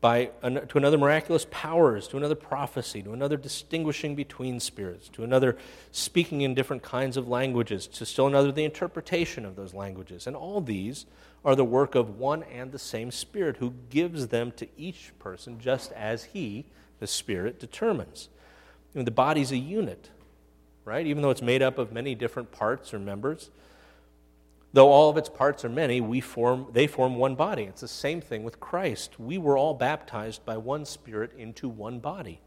By, 0.00 0.26
to 0.42 0.78
another, 0.78 0.98
miraculous 0.98 1.46
powers. 1.50 2.06
To 2.08 2.16
another, 2.16 2.34
prophecy. 2.34 3.02
To 3.02 3.12
another, 3.12 3.36
distinguishing 3.36 4.14
between 4.14 4.60
spirits. 4.60 5.08
To 5.10 5.24
another, 5.24 5.56
speaking 5.90 6.42
in 6.42 6.54
different 6.54 6.82
kinds 6.82 7.16
of 7.16 7.28
languages. 7.28 7.86
To 7.88 8.06
still 8.06 8.26
another, 8.26 8.52
the 8.52 8.64
interpretation 8.64 9.44
of 9.44 9.56
those 9.56 9.74
languages. 9.74 10.26
And 10.26 10.36
all 10.36 10.60
these 10.60 11.06
are 11.44 11.56
the 11.56 11.64
work 11.64 11.94
of 11.94 12.18
one 12.18 12.42
and 12.44 12.72
the 12.72 12.78
same 12.78 13.10
Spirit 13.10 13.56
who 13.58 13.72
gives 13.88 14.28
them 14.28 14.52
to 14.52 14.68
each 14.76 15.12
person 15.18 15.58
just 15.60 15.92
as 15.92 16.24
He 16.24 16.66
the 16.98 17.06
Spirit 17.06 17.60
determines. 17.60 18.28
I 18.94 18.98
mean, 18.98 19.04
the 19.04 19.10
body's 19.10 19.52
a 19.52 19.56
unit, 19.56 20.10
right? 20.84 21.06
Even 21.06 21.22
though 21.22 21.30
it's 21.30 21.42
made 21.42 21.62
up 21.62 21.78
of 21.78 21.92
many 21.92 22.14
different 22.14 22.52
parts 22.52 22.94
or 22.94 22.98
members, 22.98 23.50
though 24.76 24.92
all 24.92 25.08
of 25.08 25.16
its 25.16 25.30
parts 25.30 25.64
are 25.64 25.70
many, 25.70 26.02
we 26.02 26.20
form, 26.20 26.66
they 26.70 26.86
form 26.86 27.16
one 27.16 27.34
body. 27.34 27.62
It's 27.62 27.80
the 27.80 27.88
same 27.88 28.20
thing 28.20 28.44
with 28.44 28.60
Christ. 28.60 29.18
We 29.18 29.38
were 29.38 29.56
all 29.56 29.72
baptized 29.72 30.44
by 30.44 30.58
one 30.58 30.84
Spirit 30.84 31.32
into 31.38 31.66
one 31.66 31.98
body. 31.98 32.42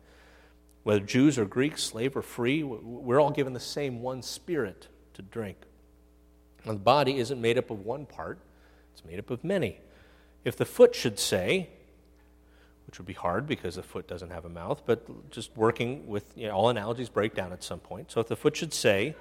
Whether 0.84 1.00
Jews 1.00 1.40
or 1.40 1.46
Greeks, 1.46 1.82
slave 1.82 2.16
or 2.16 2.22
free, 2.22 2.62
we're 2.62 3.20
all 3.20 3.32
given 3.32 3.54
the 3.54 3.60
same 3.60 4.04
one 4.04 4.22
Spirit 4.22 4.90
to 5.16 5.24
drink. 5.24 5.58
Now 6.66 6.74
the 6.74 6.78
body 6.78 7.18
isn't 7.18 7.42
made 7.42 7.58
up 7.58 7.72
of 7.72 7.84
one 7.84 8.06
part, 8.06 8.38
it's 8.94 9.04
made 9.04 9.18
up 9.18 9.32
of 9.32 9.44
many. 9.44 9.80
If 10.46 10.56
the 10.56 10.66
foot 10.66 10.94
should 10.94 11.18
say, 11.18 11.70
which 12.86 13.00
would 13.00 13.08
be 13.08 13.14
hard 13.14 13.48
because 13.48 13.74
the 13.74 13.82
foot 13.82 14.08
doesn't 14.08 14.30
have 14.30 14.46
a 14.46 14.50
mouth, 14.50 14.84
but 14.86 15.32
just 15.32 15.58
working 15.58 16.06
with 16.06 16.32
you 16.36 16.48
know, 16.48 16.54
all 16.54 16.70
analogies 16.70 17.10
break 17.10 17.34
down 17.34 17.52
at 17.54 17.64
some 17.64 17.80
point. 17.80 18.12
So 18.12 18.22
if 18.22 18.28
the 18.28 18.36
foot 18.36 18.56
should 18.56 18.74
say, 18.74 19.16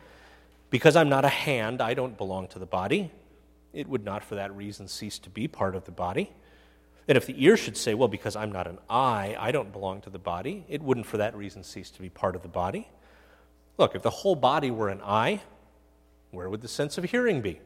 Because 0.71 0.97
I'm 0.97 1.09
not 1.09 1.25
a 1.25 1.29
hand, 1.29 1.81
I 1.81 1.95
don't 1.95 2.17
belong 2.17 2.49
to 2.49 2.59
the 2.59 2.67
body, 2.67 3.11
it 3.73 3.89
would 3.89 4.05
not 4.05 4.25
for 4.25 4.35
that 4.35 4.55
reason 4.55 4.89
cease 4.89 5.19
to 5.21 5.31
be 5.31 5.49
part 5.49 5.75
of 5.75 5.85
the 5.85 5.91
body. 5.91 6.31
And 7.07 7.17
if 7.17 7.27
the 7.27 7.43
ear 7.43 7.57
should 7.57 7.77
say, 7.77 7.95
Well, 7.95 8.09
because 8.09 8.37
I'm 8.37 8.53
not 8.53 8.67
an 8.67 8.79
eye, 8.89 9.35
I 9.39 9.51
don't 9.51 9.73
belong 9.73 10.03
to 10.03 10.11
the 10.11 10.19
body, 10.19 10.65
it 10.69 10.83
wouldn't 10.83 11.07
for 11.07 11.17
that 11.17 11.35
reason 11.35 11.63
cease 11.63 11.91
to 11.91 12.01
be 12.01 12.11
part 12.11 12.37
of 12.37 12.43
the 12.43 12.49
body. 12.49 12.89
Look, 13.79 13.95
if 13.95 14.03
the 14.03 14.11
whole 14.11 14.35
body 14.35 14.71
were 14.71 14.89
an 14.89 15.01
eye, 15.03 15.41
where 16.33 16.51
would 16.51 16.61
the 16.61 16.69
sense 16.69 16.99
of 16.99 17.05
hearing 17.05 17.41
be? 17.41 17.61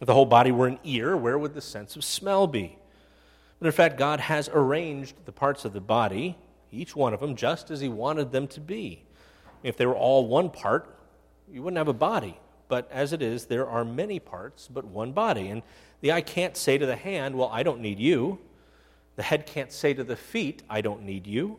If 0.00 0.06
the 0.06 0.14
whole 0.14 0.26
body 0.26 0.52
were 0.52 0.66
an 0.66 0.78
ear, 0.84 1.16
where 1.16 1.38
would 1.38 1.54
the 1.54 1.60
sense 1.60 1.96
of 1.96 2.04
smell 2.04 2.46
be? 2.46 2.78
But 3.58 3.66
in 3.66 3.72
fact, 3.72 3.96
God 3.96 4.20
has 4.20 4.48
arranged 4.52 5.14
the 5.24 5.32
parts 5.32 5.64
of 5.64 5.72
the 5.72 5.80
body, 5.80 6.36
each 6.70 6.94
one 6.94 7.14
of 7.14 7.20
them, 7.20 7.34
just 7.34 7.70
as 7.70 7.80
He 7.80 7.88
wanted 7.88 8.30
them 8.30 8.46
to 8.48 8.60
be. 8.60 9.04
If 9.62 9.76
they 9.76 9.86
were 9.86 9.96
all 9.96 10.26
one 10.26 10.50
part, 10.50 10.97
you 11.52 11.62
wouldn't 11.62 11.78
have 11.78 11.88
a 11.88 11.92
body. 11.92 12.38
But 12.68 12.90
as 12.92 13.12
it 13.12 13.22
is, 13.22 13.46
there 13.46 13.66
are 13.66 13.84
many 13.84 14.18
parts, 14.18 14.68
but 14.68 14.84
one 14.84 15.12
body. 15.12 15.48
And 15.48 15.62
the 16.00 16.12
eye 16.12 16.20
can't 16.20 16.56
say 16.56 16.78
to 16.78 16.86
the 16.86 16.96
hand, 16.96 17.36
Well, 17.36 17.50
I 17.52 17.62
don't 17.62 17.80
need 17.80 17.98
you. 17.98 18.38
The 19.16 19.22
head 19.22 19.46
can't 19.46 19.72
say 19.72 19.94
to 19.94 20.04
the 20.04 20.16
feet, 20.16 20.62
I 20.70 20.80
don't 20.80 21.02
need 21.02 21.26
you. 21.26 21.58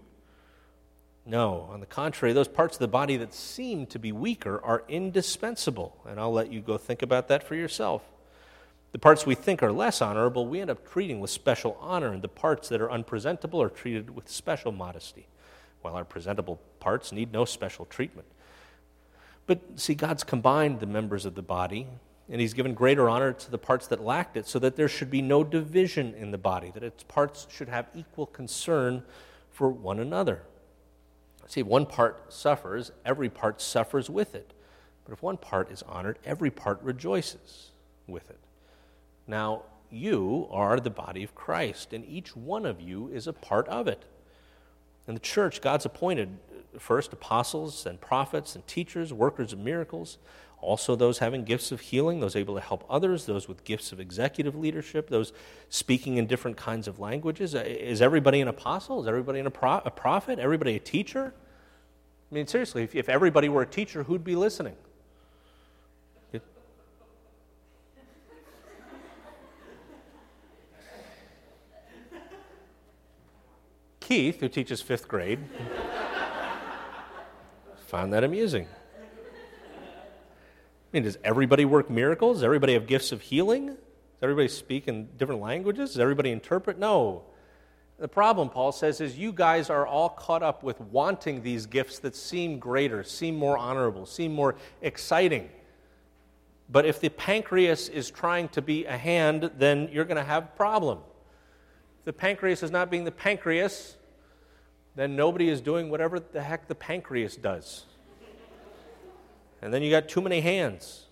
No, 1.26 1.68
on 1.72 1.80
the 1.80 1.86
contrary, 1.86 2.34
those 2.34 2.48
parts 2.48 2.78
of 2.78 2.80
the 2.80 2.88
body 2.88 3.18
that 3.18 3.34
seem 3.34 3.86
to 3.88 4.00
be 4.00 4.12
weaker 4.12 4.62
are 4.64 4.84
indispensable. 4.88 5.98
And 6.08 6.20
I'll 6.20 6.32
let 6.32 6.52
you 6.52 6.62
go 6.62 6.78
think 6.78 7.02
about 7.02 7.28
that 7.28 7.44
for 7.44 7.56
yourself. 7.56 8.02
The 8.92 9.00
parts 9.00 9.26
we 9.26 9.36
think 9.36 9.62
are 9.62 9.72
less 9.72 10.02
honorable, 10.02 10.48
we 10.48 10.62
end 10.62 10.72
up 10.72 10.90
treating 10.90 11.20
with 11.20 11.30
special 11.30 11.78
honor, 11.80 12.12
and 12.12 12.22
the 12.22 12.28
parts 12.28 12.70
that 12.70 12.82
are 12.82 12.90
unpresentable 12.90 13.62
are 13.62 13.70
treated 13.70 14.16
with 14.16 14.28
special 14.28 14.72
modesty, 14.72 15.28
while 15.82 15.96
our 15.96 16.06
presentable 16.06 16.60
parts 16.80 17.12
need 17.12 17.32
no 17.32 17.46
special 17.46 17.86
treatment. 17.86 18.28
But 19.50 19.80
see, 19.80 19.96
God's 19.96 20.24
combined 20.24 20.80
the 20.80 20.86
members 20.86 21.26
of 21.26 21.34
the 21.34 21.42
body, 21.42 21.88
and 22.30 22.40
He's 22.40 22.54
given 22.54 22.76
greater 22.76 23.10
honor 23.10 23.34
to 23.34 23.50
the 23.50 23.58
parts 23.58 23.88
that 23.88 24.00
lacked 24.00 24.38
it, 24.38 24.46
so 24.46 24.60
that 24.60 24.76
there 24.76 24.88
should 24.88 25.10
be 25.10 25.24
no 25.24 25.44
division 25.44 26.14
in 26.14 26.30
the 26.30 26.38
body, 26.38 26.70
that 26.76 26.84
its 26.84 27.02
parts 27.02 27.48
should 27.50 27.68
have 27.68 27.88
equal 27.96 28.28
concern 28.28 29.02
for 29.50 29.72
one 29.72 30.00
another. 30.00 30.44
See, 31.48 31.62
if 31.62 31.66
one 31.66 31.88
part 31.88 32.32
suffers, 32.32 32.92
every 33.04 33.28
part 33.28 33.60
suffers 33.60 34.08
with 34.08 34.36
it. 34.36 34.54
But 35.04 35.14
if 35.14 35.24
one 35.24 35.38
part 35.38 35.72
is 35.72 35.82
honored, 35.82 36.20
every 36.24 36.52
part 36.52 36.80
rejoices 36.84 37.72
with 38.06 38.30
it. 38.30 38.38
Now, 39.26 39.64
you 39.90 40.48
are 40.52 40.80
the 40.80 40.92
body 40.92 41.24
of 41.24 41.34
Christ, 41.34 41.92
and 41.92 42.06
each 42.06 42.36
one 42.36 42.68
of 42.68 42.80
you 42.80 43.08
is 43.08 43.26
a 43.26 43.34
part 43.34 43.68
of 43.68 43.88
it. 43.88 44.06
And 45.08 45.16
the 45.16 45.22
church, 45.22 45.60
God's 45.60 45.88
appointed 45.88 46.38
first 46.78 47.14
apostles 47.14 47.86
and 47.86 48.00
prophets 48.00 48.56
and 48.56 48.66
teachers, 48.68 49.12
workers 49.14 49.54
of 49.54 49.60
miracles, 49.60 50.18
also 50.62 50.96
those 50.96 51.20
having 51.20 51.44
gifts 51.44 51.72
of 51.72 51.80
healing, 51.80 52.20
those 52.20 52.36
able 52.36 52.56
to 52.56 52.62
help 52.62 52.84
others, 52.90 53.26
those 53.26 53.48
with 53.48 53.64
gifts 53.64 53.92
of 53.92 54.00
executive 54.00 54.56
leadership, 54.56 55.10
those 55.10 55.32
speaking 55.70 56.18
in 56.18 56.28
different 56.28 56.58
kinds 56.58 56.88
of 56.88 57.00
languages. 57.00 57.56
Uh, 57.56 57.64
is 57.66 58.02
everybody 58.02 58.42
an 58.42 58.48
apostle? 58.48 59.02
Is 59.02 59.08
everybody 59.08 59.40
a, 59.40 59.50
pro- 59.50 59.82
a 59.86 59.92
prophet? 59.92 60.38
Everybody 60.38 60.76
a 60.76 60.80
teacher? 60.80 61.34
I 62.32 62.36
mean, 62.36 62.46
seriously, 62.48 62.84
if, 62.84 62.94
if 62.96 63.10
everybody 63.10 63.50
were 63.50 63.64
a 63.64 63.68
teacher, 63.68 64.04
who'd 64.04 64.24
be 64.24 64.36
listening? 64.36 64.76
Keith, 74.02 74.40
who 74.42 74.50
teaches 74.50 74.82
fifth 74.82 75.08
grade, 75.08 75.40
found 77.90 78.14
that 78.14 78.24
amusing. 78.24 78.68
I 78.96 80.94
mean, 80.94 81.04
does 81.04 81.18
everybody 81.24 81.66
work 81.66 81.90
miracles? 81.90 82.38
Does 82.38 82.44
everybody 82.44 82.74
have 82.74 82.88
gifts 82.88 83.12
of 83.12 83.22
healing? 83.22 83.68
Does 83.68 83.78
everybody 84.24 84.48
speak 84.48 84.88
in 84.88 85.10
different 85.18 85.42
languages? 85.42 85.92
Does 85.92 86.00
everybody 86.00 86.32
interpret? 86.32 86.80
No. 86.80 87.24
The 88.00 88.08
problem, 88.08 88.50
Paul 88.50 88.72
says, 88.72 89.02
is 89.02 89.18
you 89.18 89.34
guys 89.34 89.70
are 89.70 89.86
all 89.86 90.10
caught 90.10 90.42
up 90.42 90.64
with 90.64 90.80
wanting 90.80 91.44
these 91.44 91.66
gifts 91.66 92.00
that 92.00 92.16
seem 92.16 92.58
greater, 92.58 93.04
seem 93.04 93.36
more 93.36 93.58
honorable, 93.58 94.06
seem 94.06 94.34
more 94.34 94.56
exciting. 94.82 95.50
But 96.70 96.86
if 96.86 97.02
the 97.02 97.10
pancreas 97.10 97.90
is 97.90 98.10
trying 98.10 98.50
to 98.50 98.62
be 98.62 98.86
a 98.86 98.98
hand, 98.98 99.52
then 99.58 99.90
you're 99.92 100.06
going 100.06 100.18
to 100.18 100.24
have 100.24 100.44
a 100.44 100.58
problem. 100.58 101.00
If 102.00 102.06
the 102.06 102.14
pancreas 102.14 102.64
is 102.64 102.72
not 102.72 102.90
being 102.90 103.04
the 103.04 103.12
pancreas, 103.12 103.98
then 105.00 105.16
nobody 105.16 105.50
is 105.50 105.62
doing 105.62 105.90
whatever 105.90 106.20
the 106.20 106.42
heck 106.42 106.68
the 106.68 106.76
pancreas 106.76 107.36
does. 107.36 107.86
and 109.62 109.74
then 109.74 109.82
you 109.82 109.90
got 109.90 110.10
too 110.10 110.22
many 110.22 110.42
hands. 110.42 111.06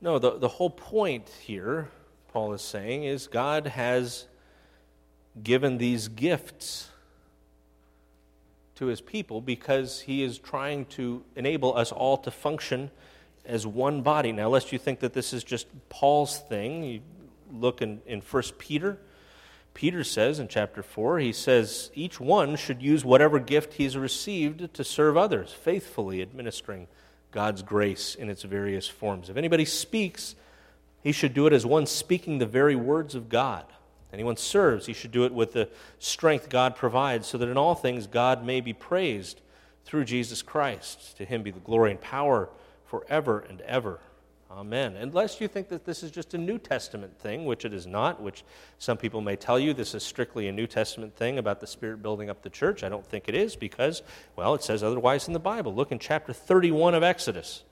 No, 0.00 0.18
the, 0.18 0.38
the 0.38 0.48
whole 0.48 0.70
point 0.70 1.28
here, 1.42 1.88
Paul 2.32 2.52
is 2.52 2.62
saying, 2.62 3.04
is 3.04 3.26
God 3.26 3.66
has 3.66 4.26
given 5.42 5.78
these 5.78 6.08
gifts 6.08 6.90
to 8.76 8.86
his 8.86 9.00
people 9.00 9.40
because 9.40 10.00
he 10.00 10.22
is 10.22 10.38
trying 10.38 10.84
to 10.84 11.24
enable 11.34 11.76
us 11.76 11.92
all 11.92 12.18
to 12.18 12.30
function 12.30 12.90
as 13.44 13.66
one 13.66 14.02
body. 14.02 14.32
Now, 14.32 14.48
lest 14.48 14.72
you 14.72 14.78
think 14.78 15.00
that 15.00 15.12
this 15.12 15.32
is 15.32 15.42
just 15.44 15.66
Paul's 15.88 16.38
thing, 16.38 16.84
you 16.84 17.00
look 17.52 17.80
in, 17.80 18.00
in 18.06 18.20
1 18.20 18.42
Peter. 18.58 18.98
Peter 19.76 20.02
says 20.02 20.38
in 20.38 20.48
chapter 20.48 20.82
4, 20.82 21.18
he 21.18 21.34
says, 21.34 21.90
each 21.94 22.18
one 22.18 22.56
should 22.56 22.80
use 22.80 23.04
whatever 23.04 23.38
gift 23.38 23.74
he's 23.74 23.94
received 23.94 24.72
to 24.72 24.82
serve 24.82 25.18
others, 25.18 25.52
faithfully 25.52 26.22
administering 26.22 26.88
God's 27.30 27.60
grace 27.60 28.14
in 28.14 28.30
its 28.30 28.42
various 28.42 28.88
forms. 28.88 29.28
If 29.28 29.36
anybody 29.36 29.66
speaks, 29.66 30.34
he 31.02 31.12
should 31.12 31.34
do 31.34 31.46
it 31.46 31.52
as 31.52 31.66
one 31.66 31.84
speaking 31.84 32.38
the 32.38 32.46
very 32.46 32.74
words 32.74 33.14
of 33.14 33.28
God. 33.28 33.66
Anyone 34.14 34.38
serves, 34.38 34.86
he 34.86 34.94
should 34.94 35.12
do 35.12 35.26
it 35.26 35.34
with 35.34 35.52
the 35.52 35.68
strength 35.98 36.48
God 36.48 36.74
provides, 36.74 37.26
so 37.26 37.36
that 37.36 37.50
in 37.50 37.58
all 37.58 37.74
things 37.74 38.06
God 38.06 38.42
may 38.42 38.62
be 38.62 38.72
praised 38.72 39.42
through 39.84 40.06
Jesus 40.06 40.40
Christ. 40.40 41.18
To 41.18 41.26
him 41.26 41.42
be 41.42 41.50
the 41.50 41.60
glory 41.60 41.90
and 41.90 42.00
power 42.00 42.48
forever 42.86 43.44
and 43.46 43.60
ever. 43.60 44.00
Amen. 44.50 44.94
Unless 44.96 45.40
you 45.40 45.48
think 45.48 45.68
that 45.68 45.84
this 45.84 46.02
is 46.04 46.10
just 46.12 46.32
a 46.32 46.38
New 46.38 46.58
Testament 46.58 47.18
thing, 47.18 47.46
which 47.46 47.64
it 47.64 47.74
is 47.74 47.86
not, 47.86 48.22
which 48.22 48.44
some 48.78 48.96
people 48.96 49.20
may 49.20 49.34
tell 49.34 49.58
you 49.58 49.74
this 49.74 49.94
is 49.94 50.04
strictly 50.04 50.46
a 50.46 50.52
New 50.52 50.68
Testament 50.68 51.16
thing 51.16 51.38
about 51.38 51.60
the 51.60 51.66
Spirit 51.66 52.00
building 52.00 52.30
up 52.30 52.42
the 52.42 52.50
church. 52.50 52.84
I 52.84 52.88
don't 52.88 53.04
think 53.04 53.28
it 53.28 53.34
is 53.34 53.56
because, 53.56 54.02
well, 54.36 54.54
it 54.54 54.62
says 54.62 54.84
otherwise 54.84 55.26
in 55.26 55.32
the 55.32 55.40
Bible. 55.40 55.74
Look 55.74 55.90
in 55.90 55.98
chapter 55.98 56.32
31 56.32 56.94
of 56.94 57.02
Exodus. 57.02 57.64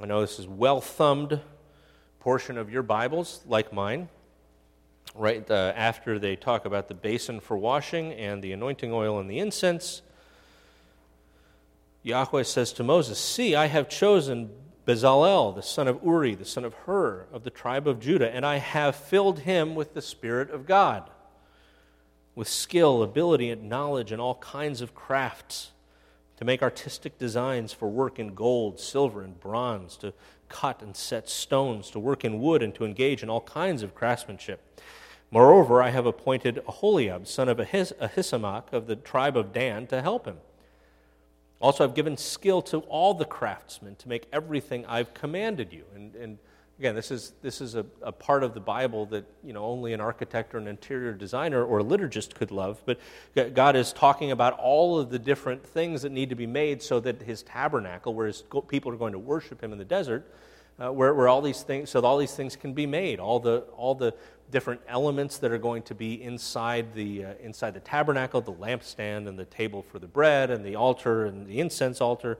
I 0.00 0.06
know 0.06 0.20
this 0.20 0.38
is 0.38 0.46
well 0.46 0.80
thumbed 0.80 1.40
portion 2.20 2.56
of 2.56 2.70
your 2.70 2.82
Bibles, 2.82 3.42
like 3.46 3.72
mine. 3.72 4.08
Right 5.16 5.50
uh, 5.50 5.72
after 5.74 6.20
they 6.20 6.36
talk 6.36 6.64
about 6.64 6.86
the 6.86 6.94
basin 6.94 7.40
for 7.40 7.56
washing 7.56 8.12
and 8.12 8.40
the 8.40 8.52
anointing 8.52 8.92
oil 8.92 9.18
and 9.18 9.28
the 9.28 9.40
incense, 9.40 10.02
Yahweh 12.04 12.44
says 12.44 12.72
to 12.74 12.84
Moses, 12.84 13.18
See, 13.18 13.56
I 13.56 13.66
have 13.66 13.88
chosen 13.88 14.50
Bezalel, 14.86 15.54
the 15.54 15.62
son 15.62 15.86
of 15.86 16.02
Uri, 16.02 16.34
the 16.34 16.44
son 16.44 16.64
of 16.64 16.74
Hur, 16.86 17.26
of 17.32 17.44
the 17.44 17.50
tribe 17.50 17.86
of 17.86 18.00
Judah, 18.00 18.34
and 18.34 18.44
I 18.46 18.56
have 18.56 18.96
filled 18.96 19.40
him 19.40 19.74
with 19.74 19.94
the 19.94 20.02
Spirit 20.02 20.50
of 20.50 20.66
God, 20.66 21.10
with 22.34 22.48
skill, 22.48 23.02
ability, 23.02 23.50
and 23.50 23.68
knowledge, 23.68 24.10
and 24.10 24.20
all 24.20 24.36
kinds 24.36 24.80
of 24.80 24.94
crafts, 24.94 25.72
to 26.38 26.44
make 26.44 26.62
artistic 26.62 27.18
designs 27.18 27.72
for 27.72 27.88
work 27.88 28.18
in 28.18 28.34
gold, 28.34 28.80
silver, 28.80 29.22
and 29.22 29.38
bronze, 29.38 29.96
to 29.98 30.14
cut 30.48 30.80
and 30.80 30.96
set 30.96 31.28
stones, 31.28 31.90
to 31.90 31.98
work 31.98 32.24
in 32.24 32.40
wood, 32.40 32.62
and 32.62 32.74
to 32.74 32.84
engage 32.84 33.22
in 33.22 33.28
all 33.28 33.42
kinds 33.42 33.82
of 33.82 33.94
craftsmanship. 33.94 34.80
Moreover, 35.30 35.82
I 35.82 35.90
have 35.90 36.06
appointed 36.06 36.58
Aholiab, 36.66 37.26
son 37.28 37.48
of 37.48 37.58
Ahis- 37.58 37.96
Ahisamach, 37.98 38.72
of 38.72 38.86
the 38.86 38.96
tribe 38.96 39.36
of 39.36 39.52
Dan, 39.52 39.86
to 39.88 40.00
help 40.02 40.24
him 40.26 40.38
also, 41.60 41.84
I've 41.84 41.94
given 41.94 42.16
skill 42.16 42.62
to 42.62 42.78
all 42.78 43.12
the 43.12 43.26
craftsmen 43.26 43.94
to 43.96 44.08
make 44.08 44.26
everything 44.32 44.86
I've 44.86 45.12
commanded 45.12 45.72
you. 45.72 45.84
And, 45.94 46.14
and 46.14 46.38
again, 46.78 46.94
this 46.94 47.10
is, 47.10 47.34
this 47.42 47.60
is 47.60 47.74
a, 47.74 47.84
a, 48.00 48.10
part 48.10 48.42
of 48.42 48.54
the 48.54 48.60
Bible 48.60 49.04
that 49.06 49.26
you 49.44 49.52
know, 49.52 49.62
only 49.62 49.92
an 49.92 50.00
architect 50.00 50.54
or 50.54 50.58
an 50.58 50.66
interior 50.66 51.12
designer 51.12 51.62
or 51.62 51.80
a 51.80 51.84
liturgist 51.84 52.34
could 52.34 52.50
love. 52.50 52.80
But 52.86 52.98
God 53.54 53.76
is 53.76 53.92
talking 53.92 54.30
about 54.30 54.58
all 54.58 54.98
of 54.98 55.10
the 55.10 55.18
different 55.18 55.62
things 55.62 56.00
that 56.00 56.12
need 56.12 56.30
to 56.30 56.34
be 56.34 56.46
made 56.46 56.82
so 56.82 56.98
that 57.00 57.20
his 57.20 57.42
tabernacle, 57.42 58.14
where 58.14 58.26
his 58.26 58.42
people 58.68 58.90
are 58.90 58.96
going 58.96 59.12
to 59.12 59.18
worship 59.18 59.62
him 59.62 59.72
in 59.72 59.78
the 59.78 59.84
desert, 59.84 60.32
uh, 60.78 60.90
where, 60.90 61.12
where 61.12 61.28
all 61.28 61.42
these 61.42 61.62
things, 61.62 61.90
so 61.90 62.00
all 62.00 62.16
these 62.16 62.34
things 62.34 62.56
can 62.56 62.72
be 62.72 62.86
made. 62.86 63.20
All 63.20 63.38
the, 63.38 63.58
all 63.76 63.94
the 63.94 64.14
different 64.50 64.80
elements 64.88 65.38
that 65.38 65.50
are 65.52 65.58
going 65.58 65.82
to 65.82 65.94
be 65.94 66.22
inside 66.22 66.94
the, 66.94 67.24
uh, 67.24 67.32
inside 67.42 67.74
the 67.74 67.80
tabernacle 67.80 68.40
the 68.40 68.52
lampstand 68.52 69.28
and 69.28 69.38
the 69.38 69.44
table 69.44 69.82
for 69.82 69.98
the 69.98 70.06
bread 70.06 70.50
and 70.50 70.64
the 70.64 70.76
altar 70.76 71.24
and 71.26 71.46
the 71.46 71.60
incense 71.60 72.00
altar 72.00 72.38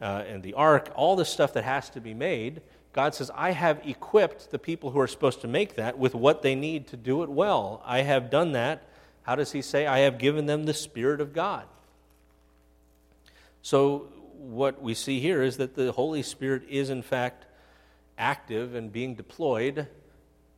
uh, 0.00 0.24
and 0.26 0.42
the 0.42 0.54
ark, 0.54 0.90
all 0.94 1.16
the 1.16 1.24
stuff 1.24 1.52
that 1.54 1.64
has 1.64 1.90
to 1.90 2.00
be 2.00 2.14
made. 2.14 2.60
God 2.92 3.14
says, 3.14 3.30
I 3.34 3.50
have 3.52 3.86
equipped 3.86 4.50
the 4.50 4.58
people 4.58 4.90
who 4.90 5.00
are 5.00 5.06
supposed 5.06 5.40
to 5.42 5.48
make 5.48 5.76
that 5.76 5.98
with 5.98 6.14
what 6.14 6.42
they 6.42 6.54
need 6.54 6.88
to 6.88 6.96
do 6.96 7.22
it 7.22 7.28
well. 7.28 7.82
I 7.84 8.02
have 8.02 8.30
done 8.30 8.52
that. 8.52 8.82
How 9.22 9.34
does 9.34 9.52
he 9.52 9.62
say? 9.62 9.86
I 9.86 10.00
have 10.00 10.18
given 10.18 10.46
them 10.46 10.64
the 10.64 10.74
Spirit 10.74 11.20
of 11.20 11.32
God. 11.32 11.64
So, 13.62 14.08
what 14.38 14.80
we 14.80 14.94
see 14.94 15.20
here 15.20 15.42
is 15.42 15.56
that 15.58 15.74
the 15.74 15.92
Holy 15.92 16.22
Spirit 16.22 16.62
is, 16.68 16.90
in 16.90 17.02
fact, 17.02 17.44
active 18.16 18.74
and 18.74 18.90
being 18.92 19.14
deployed 19.14 19.86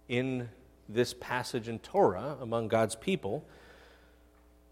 in 0.09 0.49
this 0.92 1.14
passage 1.14 1.68
in 1.68 1.79
Torah 1.79 2.37
among 2.40 2.68
God's 2.68 2.94
people 2.94 3.44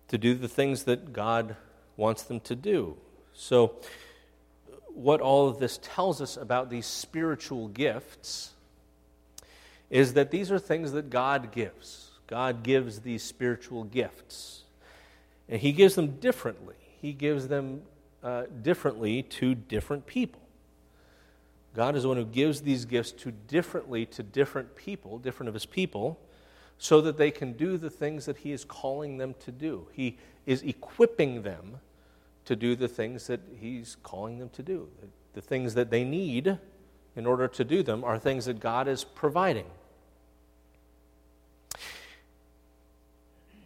to 0.09 0.19
do 0.19 0.35
the 0.35 0.49
things 0.49 0.85
that 0.85 1.13
God 1.13 1.57
wants 1.97 2.23
them 2.23 2.41
to 2.41 2.57
do. 2.57 2.97
So, 3.35 3.77
what 4.87 5.21
all 5.21 5.49
of 5.49 5.59
this 5.59 5.79
tells 5.83 6.21
us 6.21 6.37
about 6.37 6.71
these 6.71 6.87
spiritual 6.87 7.69
gifts 7.69 8.55
is 9.91 10.15
that 10.15 10.31
these 10.31 10.51
are 10.51 10.59
things 10.59 10.93
that 10.93 11.09
God 11.09 11.53
gives. 11.53 12.11
God 12.27 12.63
gives 12.63 13.01
these 13.01 13.23
spiritual 13.23 13.85
gifts. 13.85 14.65
And 15.49 15.61
He 15.61 15.73
gives 15.73 15.95
them 15.95 16.19
differently. 16.19 16.75
He 17.01 17.13
gives 17.13 17.49
them 17.49 17.83
uh, 18.23 18.45
differently 18.63 19.23
to 19.23 19.55
different 19.55 20.07
people. 20.07 20.41
God 21.79 21.95
is 21.95 22.03
the 22.03 22.09
one 22.09 22.17
who 22.17 22.25
gives 22.25 22.63
these 22.63 22.85
gifts 22.87 23.13
to 23.13 23.31
differently 23.31 24.05
to 24.07 24.25
different 24.25 24.75
people, 24.75 25.17
different 25.17 25.47
of 25.47 25.55
his 25.55 25.65
people, 25.65 26.19
so 26.77 27.01
that 27.01 27.17
they 27.17 27.31
can 27.31 27.53
do 27.53 27.79
the 27.79 27.89
things 27.89 28.27
that 28.27 28.39
he 28.39 28.51
is 28.51 28.65
calling 28.65 29.19
them 29.19 29.37
to 29.45 29.53
do. 29.53 29.87
He 29.93 30.19
is 30.45 30.63
equipping 30.63 31.43
them 31.43 31.79
to 32.47 32.57
do 32.57 32.75
the 32.75 32.89
things 32.89 33.29
that 33.29 33.39
he's 33.61 33.97
calling 34.03 34.41
them 34.41 34.49
to 34.55 34.63
do. 34.65 34.89
The 35.35 35.41
things 35.41 35.75
that 35.75 35.89
they 35.89 36.03
need 36.03 36.59
in 37.15 37.27
order 37.27 37.47
to 37.47 37.63
do 37.63 37.85
them 37.85 38.03
are 38.03 38.19
things 38.19 38.47
that 38.47 38.59
God 38.59 38.89
is 38.89 39.05
providing. 39.05 39.67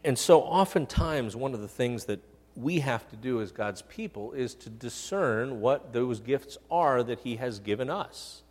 And 0.04 0.18
so, 0.18 0.42
oftentimes, 0.42 1.34
one 1.34 1.54
of 1.54 1.62
the 1.62 1.68
things 1.68 2.04
that 2.04 2.20
we 2.56 2.80
have 2.80 3.08
to 3.10 3.16
do 3.16 3.40
as 3.40 3.52
God's 3.52 3.82
people 3.82 4.32
is 4.32 4.54
to 4.56 4.70
discern 4.70 5.60
what 5.60 5.92
those 5.92 6.20
gifts 6.20 6.58
are 6.70 7.02
that 7.02 7.20
He 7.20 7.36
has 7.36 7.58
given 7.58 7.88
us. 7.88 8.42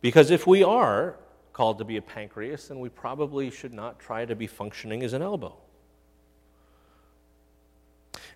Because 0.00 0.30
if 0.30 0.46
we 0.46 0.62
are 0.64 1.16
called 1.52 1.78
to 1.78 1.84
be 1.84 1.96
a 1.96 2.02
pancreas, 2.02 2.68
then 2.68 2.80
we 2.80 2.88
probably 2.88 3.50
should 3.50 3.72
not 3.72 3.98
try 3.98 4.24
to 4.24 4.34
be 4.34 4.46
functioning 4.46 5.02
as 5.02 5.12
an 5.12 5.22
elbow. 5.22 5.54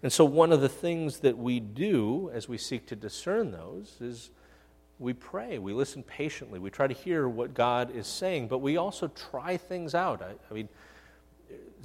And 0.02 0.12
so, 0.12 0.24
one 0.24 0.52
of 0.52 0.60
the 0.60 0.68
things 0.68 1.20
that 1.20 1.38
we 1.38 1.58
do 1.58 2.30
as 2.32 2.48
we 2.48 2.58
seek 2.58 2.86
to 2.86 2.96
discern 2.96 3.50
those 3.50 3.96
is 4.00 4.30
we 4.98 5.12
pray, 5.12 5.58
we 5.58 5.72
listen 5.72 6.02
patiently, 6.02 6.58
we 6.58 6.70
try 6.70 6.86
to 6.86 6.94
hear 6.94 7.28
what 7.28 7.54
God 7.54 7.94
is 7.94 8.06
saying, 8.06 8.48
but 8.48 8.58
we 8.58 8.76
also 8.76 9.08
try 9.08 9.56
things 9.56 9.94
out. 9.94 10.22
I, 10.22 10.34
I 10.50 10.54
mean, 10.54 10.68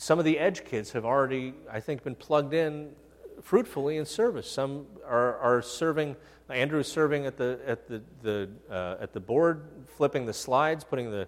some 0.01 0.17
of 0.17 0.25
the 0.25 0.39
Edge 0.39 0.65
kids 0.65 0.93
have 0.93 1.05
already, 1.05 1.53
I 1.71 1.79
think, 1.79 2.03
been 2.03 2.15
plugged 2.15 2.55
in 2.55 2.89
fruitfully 3.43 3.97
in 3.97 4.05
service. 4.07 4.49
Some 4.49 4.87
are, 5.05 5.37
are 5.37 5.61
serving. 5.61 6.15
Andrew 6.49 6.79
is 6.79 6.87
serving 6.87 7.27
at 7.27 7.37
the 7.37 7.59
at 7.67 7.87
the, 7.87 8.01
the 8.23 8.49
uh, 8.67 8.95
at 8.99 9.13
the 9.13 9.19
board, 9.19 9.63
flipping 9.95 10.25
the 10.25 10.33
slides, 10.33 10.83
putting 10.83 11.11
the 11.11 11.27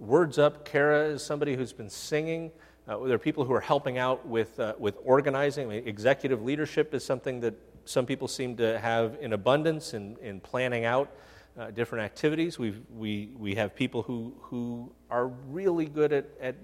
words 0.00 0.40
up. 0.40 0.64
Kara 0.64 1.04
is 1.04 1.22
somebody 1.22 1.54
who's 1.54 1.72
been 1.72 1.88
singing. 1.88 2.50
Uh, 2.88 2.98
there 3.04 3.14
are 3.14 3.18
people 3.18 3.44
who 3.44 3.52
are 3.52 3.60
helping 3.60 3.96
out 3.96 4.26
with 4.26 4.58
uh, 4.58 4.74
with 4.76 4.96
organizing. 5.04 5.68
I 5.68 5.74
mean, 5.76 5.86
executive 5.86 6.42
leadership 6.42 6.92
is 6.94 7.04
something 7.04 7.38
that 7.42 7.54
some 7.84 8.06
people 8.06 8.26
seem 8.26 8.56
to 8.56 8.80
have 8.80 9.18
in 9.20 9.34
abundance 9.34 9.94
in, 9.94 10.16
in 10.20 10.40
planning 10.40 10.84
out 10.84 11.12
uh, 11.56 11.70
different 11.70 12.04
activities. 12.04 12.58
we 12.58 12.74
we, 12.92 13.30
we 13.38 13.54
have 13.54 13.76
people 13.76 14.02
who, 14.02 14.34
who 14.40 14.90
are 15.12 15.28
really 15.28 15.86
good 15.86 16.12
at, 16.12 16.26
at 16.40 16.56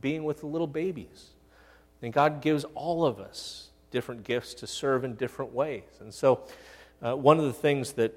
being 0.00 0.24
with 0.24 0.40
the 0.40 0.46
little 0.46 0.66
babies. 0.66 1.30
And 2.02 2.12
God 2.12 2.40
gives 2.40 2.64
all 2.74 3.06
of 3.06 3.18
us 3.18 3.68
different 3.90 4.24
gifts 4.24 4.54
to 4.54 4.66
serve 4.66 5.04
in 5.04 5.14
different 5.14 5.52
ways. 5.52 5.84
And 6.00 6.12
so, 6.12 6.40
uh, 7.02 7.14
one 7.14 7.38
of 7.38 7.44
the 7.44 7.52
things 7.52 7.92
that 7.92 8.12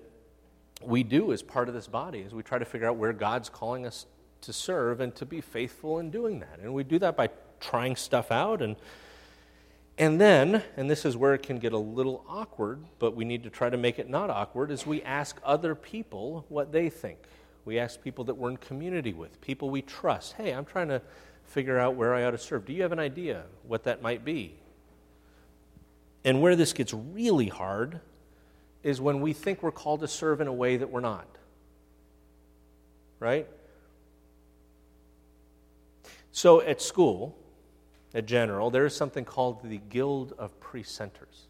we 0.82 1.04
do 1.04 1.32
as 1.32 1.42
part 1.42 1.68
of 1.68 1.74
this 1.74 1.88
body 1.88 2.20
is 2.20 2.34
we 2.34 2.44
try 2.44 2.60
to 2.60 2.66
figure 2.66 2.88
out 2.88 2.98
where 2.98 3.14
God's 3.14 3.50
calling 3.50 3.86
us 3.86 4.06
to 4.42 4.54
serve 4.54 5.00
and 5.00 5.16
to 5.16 5.26
be 5.26 5.42
faithful 5.42 6.00
in 6.00 6.10
doing 6.10 6.40
that. 6.40 6.60
And 6.62 6.74
we 6.74 6.84
do 6.84 7.00
that 7.00 7.16
by 7.16 7.30
trying 7.60 7.96
stuff 7.96 8.32
out 8.32 8.62
and 8.62 8.76
and 10.00 10.22
then, 10.22 10.62
and 10.76 10.90
this 10.90 11.06
is 11.06 11.18
where 11.18 11.34
it 11.34 11.42
can 11.42 11.58
get 11.58 11.74
a 11.74 11.78
little 11.78 12.24
awkward, 12.30 12.84
but 13.00 13.16
we 13.16 13.26
need 13.26 13.44
to 13.44 13.50
try 13.50 13.70
to 13.70 13.78
make 13.78 13.98
it 13.98 14.08
not 14.08 14.30
awkward, 14.30 14.70
is 14.70 14.86
we 14.86 15.02
ask 15.02 15.40
other 15.44 15.74
people 15.74 16.46
what 16.50 16.72
they 16.72 16.90
think. 16.90 17.18
We 17.66 17.80
ask 17.80 18.02
people 18.02 18.24
that 18.26 18.36
we're 18.36 18.52
in 18.52 18.58
community 18.58 19.14
with, 19.14 19.42
people 19.42 19.72
we 19.72 19.82
trust. 19.82 20.34
Hey, 20.34 20.52
I'm 20.52 20.66
trying 20.66 20.90
to 20.90 21.02
figure 21.48 21.80
out 21.80 21.96
where 21.96 22.14
I 22.14 22.24
ought 22.24 22.32
to 22.32 22.38
serve. 22.38 22.66
Do 22.66 22.74
you 22.74 22.84
have 22.84 22.92
an 22.92 23.00
idea 23.00 23.44
what 23.64 23.86
that 23.86 24.02
might 24.02 24.24
be? 24.24 24.54
And 26.24 26.42
where 26.42 26.56
this 26.56 26.74
gets 26.74 26.94
really 26.94 27.48
hard 27.48 28.02
is 28.84 29.02
when 29.02 29.22
we 29.22 29.34
think 29.34 29.64
we're 29.64 29.72
called 29.72 30.02
to 30.02 30.08
serve 30.08 30.42
in 30.42 30.48
a 30.48 30.54
way 30.54 30.78
that 30.78 30.90
we're 30.90 31.00
not. 31.00 31.28
Right? 33.20 33.48
So 36.32 36.62
at 36.62 36.82
school, 36.82 37.36
at 38.14 38.26
General, 38.26 38.70
there 38.70 38.86
is 38.86 38.96
something 38.96 39.26
called 39.26 39.64
the 39.64 39.80
Guild 39.90 40.34
of 40.38 40.60
Precentors. 40.60 41.48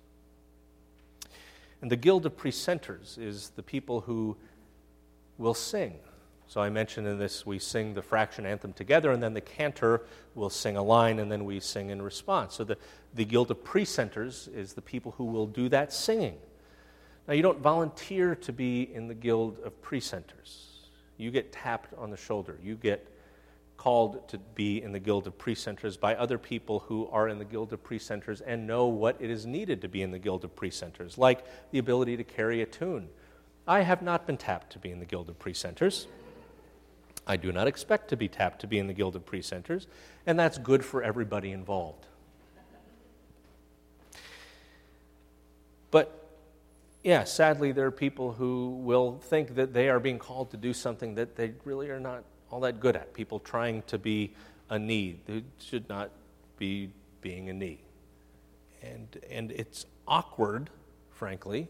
And 1.82 1.92
the 1.92 1.96
Guild 1.96 2.26
of 2.26 2.38
Precentors 2.38 3.18
is 3.18 3.50
the 3.56 3.64
people 3.64 4.02
who 4.02 4.38
will 5.38 5.54
sing. 5.54 5.96
So 6.48 6.62
I 6.62 6.70
mentioned 6.70 7.08
in 7.08 7.20
this, 7.20 7.46
we 7.46 7.60
sing 7.60 7.94
the 7.94 8.02
fraction 8.02 8.46
anthem 8.46 8.72
together, 8.72 9.12
and 9.12 9.22
then 9.22 9.34
the 9.34 9.42
cantor 9.42 10.04
will 10.34 10.50
sing 10.50 10.78
a 10.78 10.84
line, 10.84 11.20
and 11.20 11.30
then 11.30 11.44
we 11.44 11.60
sing 11.60 11.90
in 11.90 12.02
response. 12.02 12.56
So 12.56 12.64
the, 12.64 12.78
the 13.14 13.26
Guild 13.26 13.52
of 13.52 13.64
Precentors 13.64 14.54
is 14.56 14.74
the 14.74 14.82
people 14.82 15.14
who 15.18 15.26
will 15.26 15.48
do 15.48 15.68
that 15.70 15.92
singing. 15.92 16.38
Now, 17.28 17.34
you 17.34 17.42
don't 17.42 17.60
volunteer 17.60 18.36
to 18.36 18.54
be 18.54 18.84
in 18.84 19.10
the 19.10 19.14
Guild 19.14 19.60
of 19.66 19.82
Precentors. 19.82 20.68
You 21.18 21.32
get 21.32 21.52
tapped 21.52 21.94
on 21.98 22.12
the 22.12 22.18
shoulder. 22.18 22.58
You 22.64 22.76
get 22.76 23.06
called 23.76 24.28
to 24.30 24.38
be 24.56 24.82
in 24.82 24.94
the 24.94 25.00
Guild 25.00 25.28
of 25.28 25.38
Precentors 25.38 26.00
by 26.00 26.16
other 26.16 26.38
people 26.38 26.80
who 26.80 27.10
are 27.12 27.28
in 27.28 27.40
the 27.40 27.46
Guild 27.46 27.74
of 27.74 27.84
Precentors 27.84 28.42
and 28.46 28.66
know 28.66 28.88
what 28.88 29.18
it 29.20 29.30
is 29.30 29.46
needed 29.46 29.82
to 29.82 29.90
be 29.90 30.02
in 30.02 30.12
the 30.12 30.20
Guild 30.20 30.46
of 30.46 30.56
Precentors, 30.56 31.18
like 31.18 31.44
the 31.72 31.80
ability 31.80 32.16
to 32.18 32.24
carry 32.24 32.62
a 32.62 32.66
tune. 32.66 33.10
I 33.68 33.82
have 33.82 34.02
not 34.02 34.26
been 34.26 34.38
tapped 34.38 34.72
to 34.74 34.80
be 34.80 34.92
in 34.92 35.00
the 35.00 35.06
Guild 35.06 35.28
of 35.30 35.38
Precentors. 35.38 36.08
I 37.28 37.36
do 37.36 37.52
not 37.52 37.68
expect 37.68 38.08
to 38.10 38.18
be 38.18 38.30
tapped 38.30 38.62
to 38.62 38.68
be 38.68 38.80
in 38.80 38.88
the 38.88 38.94
Guild 38.94 39.16
of 39.16 39.26
Precentors, 39.26 39.86
and 40.26 40.40
that's 40.40 40.58
good 40.58 40.84
for 40.84 41.04
everybody 41.04 41.52
involved. 41.52 42.06
But 45.92 46.26
yeah, 47.04 47.26
sadly, 47.26 47.74
there 47.74 47.86
are 47.86 47.92
people 47.92 48.32
who 48.32 48.70
will 48.82 49.20
think 49.24 49.56
that 49.56 49.74
they 49.74 49.90
are 49.90 50.00
being 50.00 50.20
called 50.20 50.52
to 50.52 50.58
do 50.58 50.74
something 50.74 51.16
that 51.16 51.36
they 51.36 51.54
really 51.66 51.90
are 51.90 52.00
not 52.00 52.24
all 52.50 52.62
that 52.62 52.80
good 52.80 52.96
at. 52.96 53.14
People 53.14 53.40
trying 53.40 53.82
to 53.84 53.98
be 53.98 54.34
a 54.70 54.80
knee 54.80 55.20
who 55.28 55.42
should 55.60 55.88
not 55.90 56.12
be 56.58 56.90
being 57.22 57.50
a 57.50 57.54
knee. 57.54 57.80
And, 58.82 59.20
and 59.30 59.52
it's 59.52 59.86
awkward, 60.08 60.70
frankly, 61.12 61.68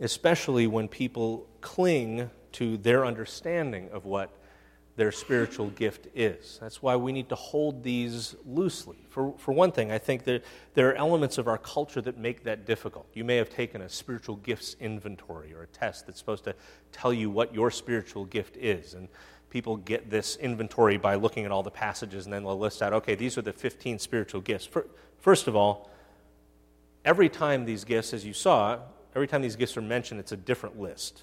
especially 0.00 0.66
when 0.68 0.88
people 0.88 1.48
cling 1.60 2.30
to 2.52 2.76
their 2.76 3.04
understanding 3.04 3.88
of 3.92 4.04
what 4.04 4.30
their 4.96 5.10
spiritual 5.10 5.70
gift 5.70 6.06
is. 6.14 6.58
That's 6.60 6.82
why 6.82 6.96
we 6.96 7.12
need 7.12 7.30
to 7.30 7.34
hold 7.34 7.82
these 7.82 8.34
loosely. 8.44 8.98
For, 9.08 9.32
for 9.38 9.52
one 9.52 9.72
thing, 9.72 9.90
I 9.90 9.98
think 9.98 10.24
that 10.24 10.44
there 10.74 10.90
are 10.90 10.94
elements 10.94 11.38
of 11.38 11.48
our 11.48 11.56
culture 11.56 12.02
that 12.02 12.18
make 12.18 12.44
that 12.44 12.66
difficult. 12.66 13.06
You 13.14 13.24
may 13.24 13.36
have 13.36 13.48
taken 13.48 13.80
a 13.80 13.88
spiritual 13.88 14.36
gifts 14.36 14.76
inventory 14.80 15.54
or 15.54 15.62
a 15.62 15.66
test 15.66 16.06
that's 16.06 16.18
supposed 16.18 16.44
to 16.44 16.54
tell 16.92 17.12
you 17.12 17.30
what 17.30 17.54
your 17.54 17.70
spiritual 17.70 18.26
gift 18.26 18.56
is. 18.58 18.92
And 18.92 19.08
people 19.48 19.78
get 19.78 20.10
this 20.10 20.36
inventory 20.36 20.98
by 20.98 21.14
looking 21.14 21.46
at 21.46 21.50
all 21.50 21.62
the 21.62 21.70
passages 21.70 22.26
and 22.26 22.32
then 22.32 22.42
they'll 22.42 22.58
list 22.58 22.82
out, 22.82 22.92
okay, 22.92 23.14
these 23.14 23.38
are 23.38 23.42
the 23.42 23.52
15 23.52 23.98
spiritual 23.98 24.42
gifts. 24.42 24.68
First 25.20 25.46
of 25.46 25.56
all, 25.56 25.90
every 27.02 27.30
time 27.30 27.64
these 27.64 27.84
gifts, 27.84 28.12
as 28.12 28.26
you 28.26 28.34
saw, 28.34 28.78
every 29.14 29.26
time 29.26 29.40
these 29.40 29.56
gifts 29.56 29.76
are 29.76 29.82
mentioned, 29.82 30.20
it's 30.20 30.32
a 30.32 30.36
different 30.36 30.78
list, 30.78 31.22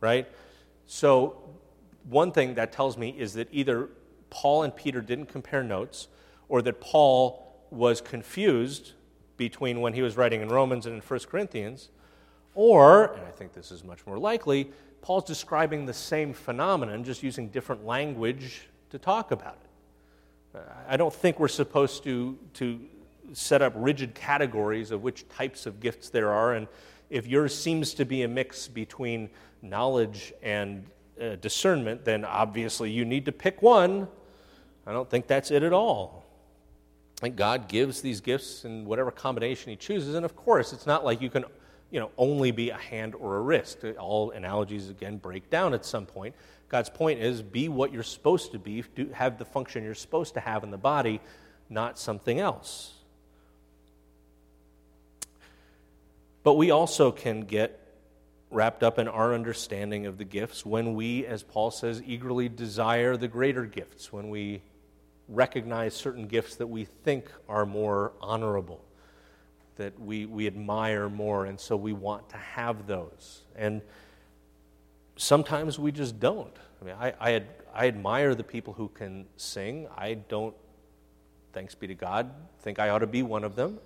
right? 0.00 0.28
So, 0.86 1.36
one 2.08 2.32
thing 2.32 2.54
that 2.54 2.72
tells 2.72 2.96
me 2.96 3.14
is 3.16 3.34
that 3.34 3.48
either 3.52 3.88
Paul 4.30 4.62
and 4.62 4.74
Peter 4.74 5.00
didn't 5.00 5.26
compare 5.26 5.62
notes 5.62 6.08
or 6.48 6.62
that 6.62 6.80
Paul 6.80 7.56
was 7.70 8.00
confused 8.00 8.92
between 9.36 9.80
when 9.80 9.94
he 9.94 10.02
was 10.02 10.16
writing 10.16 10.42
in 10.42 10.48
Romans 10.48 10.86
and 10.86 10.94
in 10.94 11.00
1 11.00 11.20
Corinthians, 11.20 11.88
or, 12.54 13.14
and 13.14 13.26
I 13.26 13.30
think 13.30 13.52
this 13.52 13.70
is 13.70 13.82
much 13.82 14.06
more 14.06 14.18
likely, 14.18 14.70
Paul's 15.00 15.24
describing 15.24 15.86
the 15.86 15.94
same 15.94 16.32
phenomenon, 16.32 17.02
just 17.02 17.22
using 17.22 17.48
different 17.48 17.84
language 17.84 18.68
to 18.90 18.98
talk 18.98 19.30
about 19.30 19.58
it. 19.64 20.60
I 20.86 20.96
don't 20.96 21.12
think 21.12 21.40
we're 21.40 21.48
supposed 21.48 22.04
to, 22.04 22.38
to 22.54 22.80
set 23.32 23.62
up 23.62 23.72
rigid 23.74 24.14
categories 24.14 24.90
of 24.90 25.02
which 25.02 25.28
types 25.28 25.66
of 25.66 25.80
gifts 25.80 26.10
there 26.10 26.30
are. 26.30 26.54
And 26.54 26.68
if 27.10 27.26
yours 27.26 27.56
seems 27.58 27.94
to 27.94 28.04
be 28.04 28.22
a 28.22 28.28
mix 28.28 28.68
between 28.68 29.30
knowledge 29.62 30.32
and 30.42 30.84
uh, 31.20 31.36
discernment, 31.36 32.04
then 32.04 32.24
obviously 32.24 32.90
you 32.90 33.04
need 33.04 33.26
to 33.26 33.32
pick 33.32 33.62
one. 33.62 34.08
I 34.86 34.92
don't 34.92 35.08
think 35.08 35.26
that's 35.26 35.50
it 35.50 35.62
at 35.62 35.72
all. 35.72 36.24
I 37.18 37.26
think 37.26 37.36
God 37.36 37.68
gives 37.68 38.00
these 38.00 38.20
gifts 38.20 38.64
in 38.64 38.84
whatever 38.84 39.10
combination 39.10 39.70
He 39.70 39.76
chooses. 39.76 40.14
And 40.14 40.24
of 40.24 40.34
course, 40.34 40.72
it's 40.72 40.86
not 40.86 41.04
like 41.04 41.20
you 41.20 41.30
can 41.30 41.44
you 41.92 42.00
know, 42.00 42.10
only 42.16 42.50
be 42.50 42.70
a 42.70 42.76
hand 42.76 43.14
or 43.14 43.36
a 43.36 43.40
wrist. 43.40 43.84
All 43.98 44.30
analogies, 44.30 44.88
again, 44.88 45.18
break 45.18 45.50
down 45.50 45.74
at 45.74 45.84
some 45.84 46.06
point. 46.06 46.34
God's 46.68 46.88
point 46.88 47.20
is 47.20 47.42
be 47.42 47.68
what 47.68 47.92
you're 47.92 48.02
supposed 48.02 48.52
to 48.52 48.58
be, 48.58 48.82
do, 48.94 49.10
have 49.12 49.38
the 49.38 49.44
function 49.44 49.84
you're 49.84 49.94
supposed 49.94 50.34
to 50.34 50.40
have 50.40 50.64
in 50.64 50.70
the 50.70 50.78
body, 50.78 51.20
not 51.68 51.98
something 51.98 52.40
else. 52.40 52.94
But 56.42 56.54
we 56.54 56.70
also 56.70 57.12
can 57.12 57.42
get 57.42 57.78
wrapped 58.52 58.82
up 58.82 58.98
in 58.98 59.08
our 59.08 59.34
understanding 59.34 60.06
of 60.06 60.18
the 60.18 60.24
gifts 60.24 60.64
when 60.64 60.94
we, 60.94 61.26
as 61.26 61.42
Paul 61.42 61.70
says, 61.70 62.02
eagerly 62.04 62.48
desire 62.48 63.16
the 63.16 63.28
greater 63.28 63.64
gifts, 63.64 64.12
when 64.12 64.28
we 64.28 64.62
recognize 65.28 65.94
certain 65.94 66.26
gifts 66.26 66.56
that 66.56 66.66
we 66.66 66.84
think 66.84 67.30
are 67.48 67.64
more 67.64 68.12
honorable 68.20 68.84
that 69.76 69.98
we, 69.98 70.26
we 70.26 70.46
admire 70.46 71.08
more, 71.08 71.46
and 71.46 71.58
so 71.58 71.76
we 71.76 71.92
want 71.92 72.28
to 72.28 72.36
have 72.36 72.86
those. 72.86 73.42
And 73.56 73.82
sometimes 75.16 75.78
we 75.78 75.92
just 75.92 76.20
don't. 76.20 76.54
I 76.80 76.84
mean, 76.84 76.94
I, 76.98 77.14
I, 77.20 77.42
I 77.74 77.88
admire 77.88 78.34
the 78.34 78.44
people 78.44 78.74
who 78.74 78.88
can 78.88 79.26
sing. 79.36 79.88
I 79.96 80.14
don't, 80.14 80.54
thanks 81.52 81.74
be 81.74 81.86
to 81.86 81.94
God, 81.94 82.30
think 82.60 82.78
I 82.78 82.90
ought 82.90 83.00
to 83.00 83.06
be 83.06 83.22
one 83.22 83.44
of 83.44 83.56
them. 83.56 83.78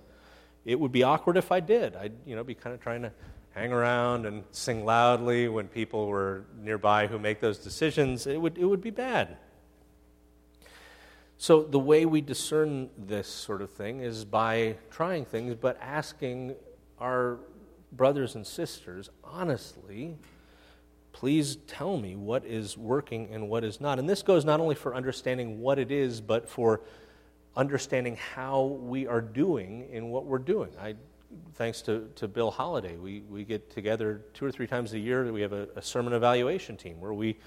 It 0.65 0.79
would 0.79 0.91
be 0.91 1.03
awkward 1.03 1.37
if 1.37 1.51
I 1.51 1.61
did. 1.61 1.95
I'd 1.95 2.13
you 2.25 2.35
know, 2.35 2.43
be 2.43 2.53
kind 2.53 2.73
of 2.73 2.81
trying 2.81 3.03
to 3.03 3.11
hang 3.57 3.73
around 3.73 4.27
and 4.27 4.43
sing 4.51 4.85
loudly 4.85 5.47
when 5.47 5.67
people 5.67 6.05
were 6.05 6.45
nearby 6.61 7.07
who 7.07 7.17
make 7.17 7.39
those 7.39 7.57
decisions. 7.57 8.27
It 8.27 8.39
would, 8.39 8.55
it 8.55 8.65
would 8.65 8.81
be 8.81 8.91
bad. 8.91 9.37
So, 11.39 11.63
the 11.63 11.79
way 11.79 12.05
we 12.05 12.21
discern 12.21 12.89
this 12.97 13.27
sort 13.27 13.63
of 13.63 13.71
thing 13.71 14.01
is 14.01 14.25
by 14.25 14.75
trying 14.91 15.25
things, 15.25 15.55
but 15.55 15.79
asking 15.81 16.55
our 16.99 17.39
brothers 17.91 18.35
and 18.35 18.45
sisters 18.45 19.09
honestly, 19.23 20.17
please 21.11 21.57
tell 21.67 21.97
me 21.97 22.15
what 22.15 22.45
is 22.45 22.77
working 22.77 23.29
and 23.31 23.49
what 23.49 23.63
is 23.63 23.81
not. 23.81 23.97
And 23.97 24.07
this 24.07 24.21
goes 24.21 24.45
not 24.45 24.59
only 24.59 24.75
for 24.75 24.93
understanding 24.93 25.61
what 25.61 25.79
it 25.79 25.91
is, 25.91 26.21
but 26.21 26.47
for 26.47 26.81
understanding 27.55 28.17
how 28.35 28.65
we 28.65 29.07
are 29.07 29.21
doing 29.21 29.87
in 29.91 30.09
what 30.09 30.25
we're 30.25 30.37
doing. 30.37 30.69
I, 30.79 30.93
thanks 31.55 31.81
to, 31.83 32.09
to 32.15 32.27
Bill 32.27 32.51
Holiday, 32.51 32.97
we, 32.97 33.21
we 33.21 33.43
get 33.43 33.69
together 33.69 34.21
two 34.33 34.45
or 34.45 34.51
three 34.51 34.67
times 34.67 34.93
a 34.93 34.99
year. 34.99 35.31
We 35.31 35.41
have 35.41 35.53
a, 35.53 35.67
a 35.75 35.81
sermon 35.81 36.13
evaluation 36.13 36.77
team 36.77 36.99
where 36.99 37.13
we 37.13 37.37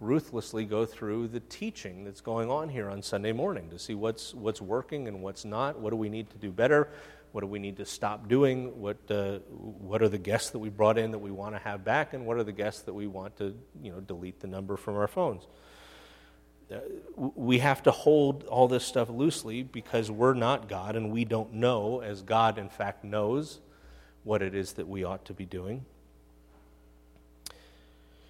ruthlessly 0.00 0.64
go 0.64 0.86
through 0.86 1.28
the 1.28 1.40
teaching 1.40 2.04
that's 2.04 2.20
going 2.20 2.50
on 2.50 2.68
here 2.68 2.88
on 2.88 3.02
Sunday 3.02 3.32
morning 3.32 3.68
to 3.70 3.78
see 3.78 3.94
what's, 3.94 4.34
what's 4.34 4.60
working 4.60 5.08
and 5.08 5.22
what's 5.22 5.44
not. 5.44 5.78
What 5.78 5.90
do 5.90 5.96
we 5.96 6.08
need 6.08 6.30
to 6.30 6.38
do 6.38 6.50
better? 6.50 6.88
What 7.32 7.42
do 7.42 7.46
we 7.46 7.58
need 7.58 7.76
to 7.76 7.84
stop 7.84 8.28
doing? 8.28 8.80
What, 8.80 8.98
uh, 9.10 9.38
what 9.48 10.02
are 10.02 10.08
the 10.08 10.18
guests 10.18 10.50
that 10.50 10.58
we 10.58 10.68
brought 10.68 10.98
in 10.98 11.12
that 11.12 11.18
we 11.18 11.30
want 11.30 11.54
to 11.54 11.60
have 11.60 11.84
back? 11.84 12.14
And 12.14 12.26
what 12.26 12.38
are 12.38 12.44
the 12.44 12.52
guests 12.52 12.82
that 12.82 12.94
we 12.94 13.06
want 13.06 13.36
to 13.36 13.54
you 13.82 13.92
know, 13.92 14.00
delete 14.00 14.40
the 14.40 14.48
number 14.48 14.76
from 14.76 14.96
our 14.96 15.06
phones? 15.06 15.46
We 17.16 17.58
have 17.58 17.82
to 17.84 17.90
hold 17.90 18.44
all 18.44 18.68
this 18.68 18.84
stuff 18.84 19.08
loosely 19.08 19.62
because 19.62 20.10
we're 20.10 20.34
not 20.34 20.68
God 20.68 20.94
and 20.94 21.10
we 21.10 21.24
don't 21.24 21.54
know, 21.54 22.00
as 22.00 22.22
God, 22.22 22.58
in 22.58 22.68
fact, 22.68 23.04
knows 23.04 23.60
what 24.22 24.42
it 24.42 24.54
is 24.54 24.74
that 24.74 24.86
we 24.86 25.02
ought 25.02 25.24
to 25.24 25.34
be 25.34 25.44
doing. 25.44 25.84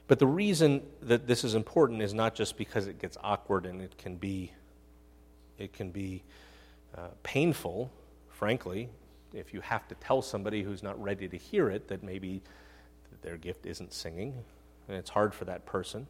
But 0.08 0.18
the 0.18 0.26
reason 0.26 0.82
that 1.02 1.26
this 1.26 1.44
is 1.44 1.54
important 1.54 2.02
is 2.02 2.14
not 2.14 2.34
just 2.34 2.56
because 2.56 2.86
it 2.86 2.98
gets 2.98 3.16
awkward 3.22 3.66
and 3.66 3.80
it 3.80 3.96
can 3.96 4.16
be, 4.16 4.52
it 5.58 5.72
can 5.72 5.90
be 5.90 6.22
uh, 6.96 7.08
painful, 7.22 7.92
frankly, 8.28 8.88
if 9.32 9.54
you 9.54 9.60
have 9.60 9.86
to 9.88 9.94
tell 9.96 10.22
somebody 10.22 10.62
who's 10.62 10.82
not 10.82 11.00
ready 11.00 11.28
to 11.28 11.36
hear 11.36 11.70
it 11.70 11.88
that 11.88 12.02
maybe 12.02 12.42
their 13.22 13.36
gift 13.36 13.66
isn't 13.66 13.92
singing, 13.92 14.42
and 14.88 14.96
it's 14.96 15.10
hard 15.10 15.34
for 15.34 15.44
that 15.44 15.66
person. 15.66 16.06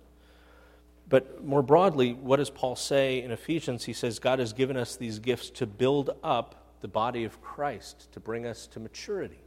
But 1.11 1.45
more 1.45 1.63
broadly, 1.63 2.15
what 2.15 2.37
does 2.37 2.51
Paul 2.51 2.77
say 2.77 3.21
in 3.21 3.33
Ephesians? 3.33 3.85
He 3.85 3.93
says, 3.93 4.19
God 4.21 4.39
has 4.39 4.53
given 4.53 4.77
us 4.77 4.97
these 4.97 5.19
gifts 5.19 5.51
to 5.51 5.67
build 5.67 6.11
up 6.23 6.79
the 6.81 6.89
body 6.89 7.25
of 7.25 7.43
Christ, 7.43 8.11
to 8.13 8.21
bring 8.21 8.47
us 8.47 8.67
to 8.69 8.81
maturity. 8.81 9.43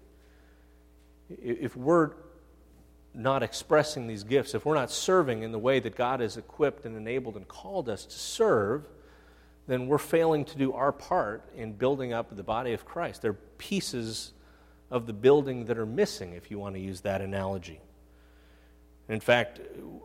If 1.30 1.76
we're 1.76 2.12
not 3.14 3.44
expressing 3.44 4.08
these 4.08 4.24
gifts, 4.24 4.54
if 4.54 4.66
we're 4.66 4.76
not 4.76 4.92
serving 4.92 5.44
in 5.44 5.52
the 5.52 5.60
way 5.60 5.80
that 5.80 5.96
God 5.96 6.20
has 6.20 6.36
equipped 6.36 6.86
and 6.86 6.98
enabled 6.98 7.38
and 7.38 7.48
called 7.48 7.88
us 7.88 8.06
to 8.06 8.20
serve, 8.20 8.88
then 9.66 9.88
we're 9.88 9.98
failing 9.98 10.44
to 10.44 10.58
do 10.58 10.74
our 10.74 10.92
part 10.92 11.50
in 11.56 11.72
building 11.72 12.12
up 12.12 12.36
the 12.36 12.44
body 12.44 12.74
of 12.74 12.84
Christ. 12.84 13.22
They're 13.22 13.34
pieces 13.34 14.34
of 14.92 15.08
the 15.08 15.14
building 15.14 15.66
that 15.66 15.78
are 15.78 15.86
missing, 15.86 16.34
if 16.34 16.52
you 16.52 16.60
want 16.60 16.76
to 16.76 16.82
use 16.82 17.02
that 17.02 17.22
analogy. 17.22 17.80
In 19.10 19.20
fact, 19.20 19.60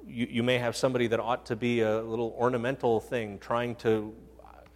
you, 0.06 0.26
you 0.30 0.42
may 0.42 0.58
have 0.58 0.76
somebody 0.76 1.06
that 1.08 1.20
ought 1.20 1.46
to 1.46 1.56
be 1.56 1.80
a 1.80 2.02
little 2.02 2.34
ornamental 2.38 3.00
thing 3.00 3.38
trying 3.38 3.76
to 3.76 4.14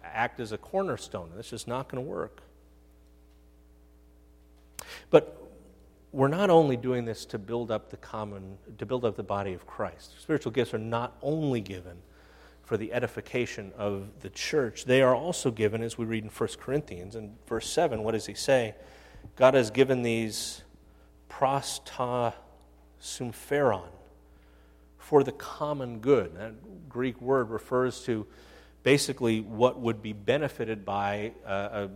act 0.03 0.39
as 0.39 0.51
a 0.51 0.57
cornerstone. 0.57 1.31
This 1.35 1.51
is 1.51 1.67
not 1.67 1.89
going 1.89 2.03
to 2.03 2.09
work. 2.09 2.41
But 5.09 5.39
we're 6.11 6.27
not 6.27 6.49
only 6.49 6.77
doing 6.77 7.05
this 7.05 7.25
to 7.25 7.39
build 7.39 7.71
up 7.71 7.89
the 7.89 7.97
common, 7.97 8.57
to 8.77 8.85
build 8.85 9.03
up 9.03 9.15
the 9.15 9.23
body 9.23 9.53
of 9.53 9.65
Christ. 9.65 10.21
Spiritual 10.21 10.51
gifts 10.51 10.73
are 10.73 10.79
not 10.79 11.17
only 11.21 11.59
given 11.59 11.97
for 12.63 12.77
the 12.77 12.93
edification 12.93 13.73
of 13.77 14.07
the 14.21 14.29
church, 14.29 14.85
they 14.85 15.01
are 15.01 15.15
also 15.15 15.51
given, 15.51 15.81
as 15.81 15.97
we 15.97 16.05
read 16.05 16.23
in 16.23 16.29
1 16.29 16.49
Corinthians. 16.59 17.15
In 17.15 17.35
verse 17.47 17.69
7, 17.69 18.03
what 18.03 18.11
does 18.11 18.27
he 18.27 18.35
say? 18.35 18.75
God 19.35 19.55
has 19.55 19.71
given 19.71 20.03
these 20.03 20.63
pros 21.27 21.81
ta 21.83 22.33
sympheron 23.01 23.89
for 25.03 25.23
the 25.23 25.33
common 25.33 25.99
good. 25.99 26.35
That 26.35 26.89
Greek 26.89 27.21
word 27.21 27.49
refers 27.49 28.01
to 28.05 28.25
basically 28.83 29.41
what 29.41 29.79
would 29.79 30.01
be 30.01 30.13
benefited 30.13 30.85
by 30.85 31.33
a, 31.45 31.53
a 31.53 31.89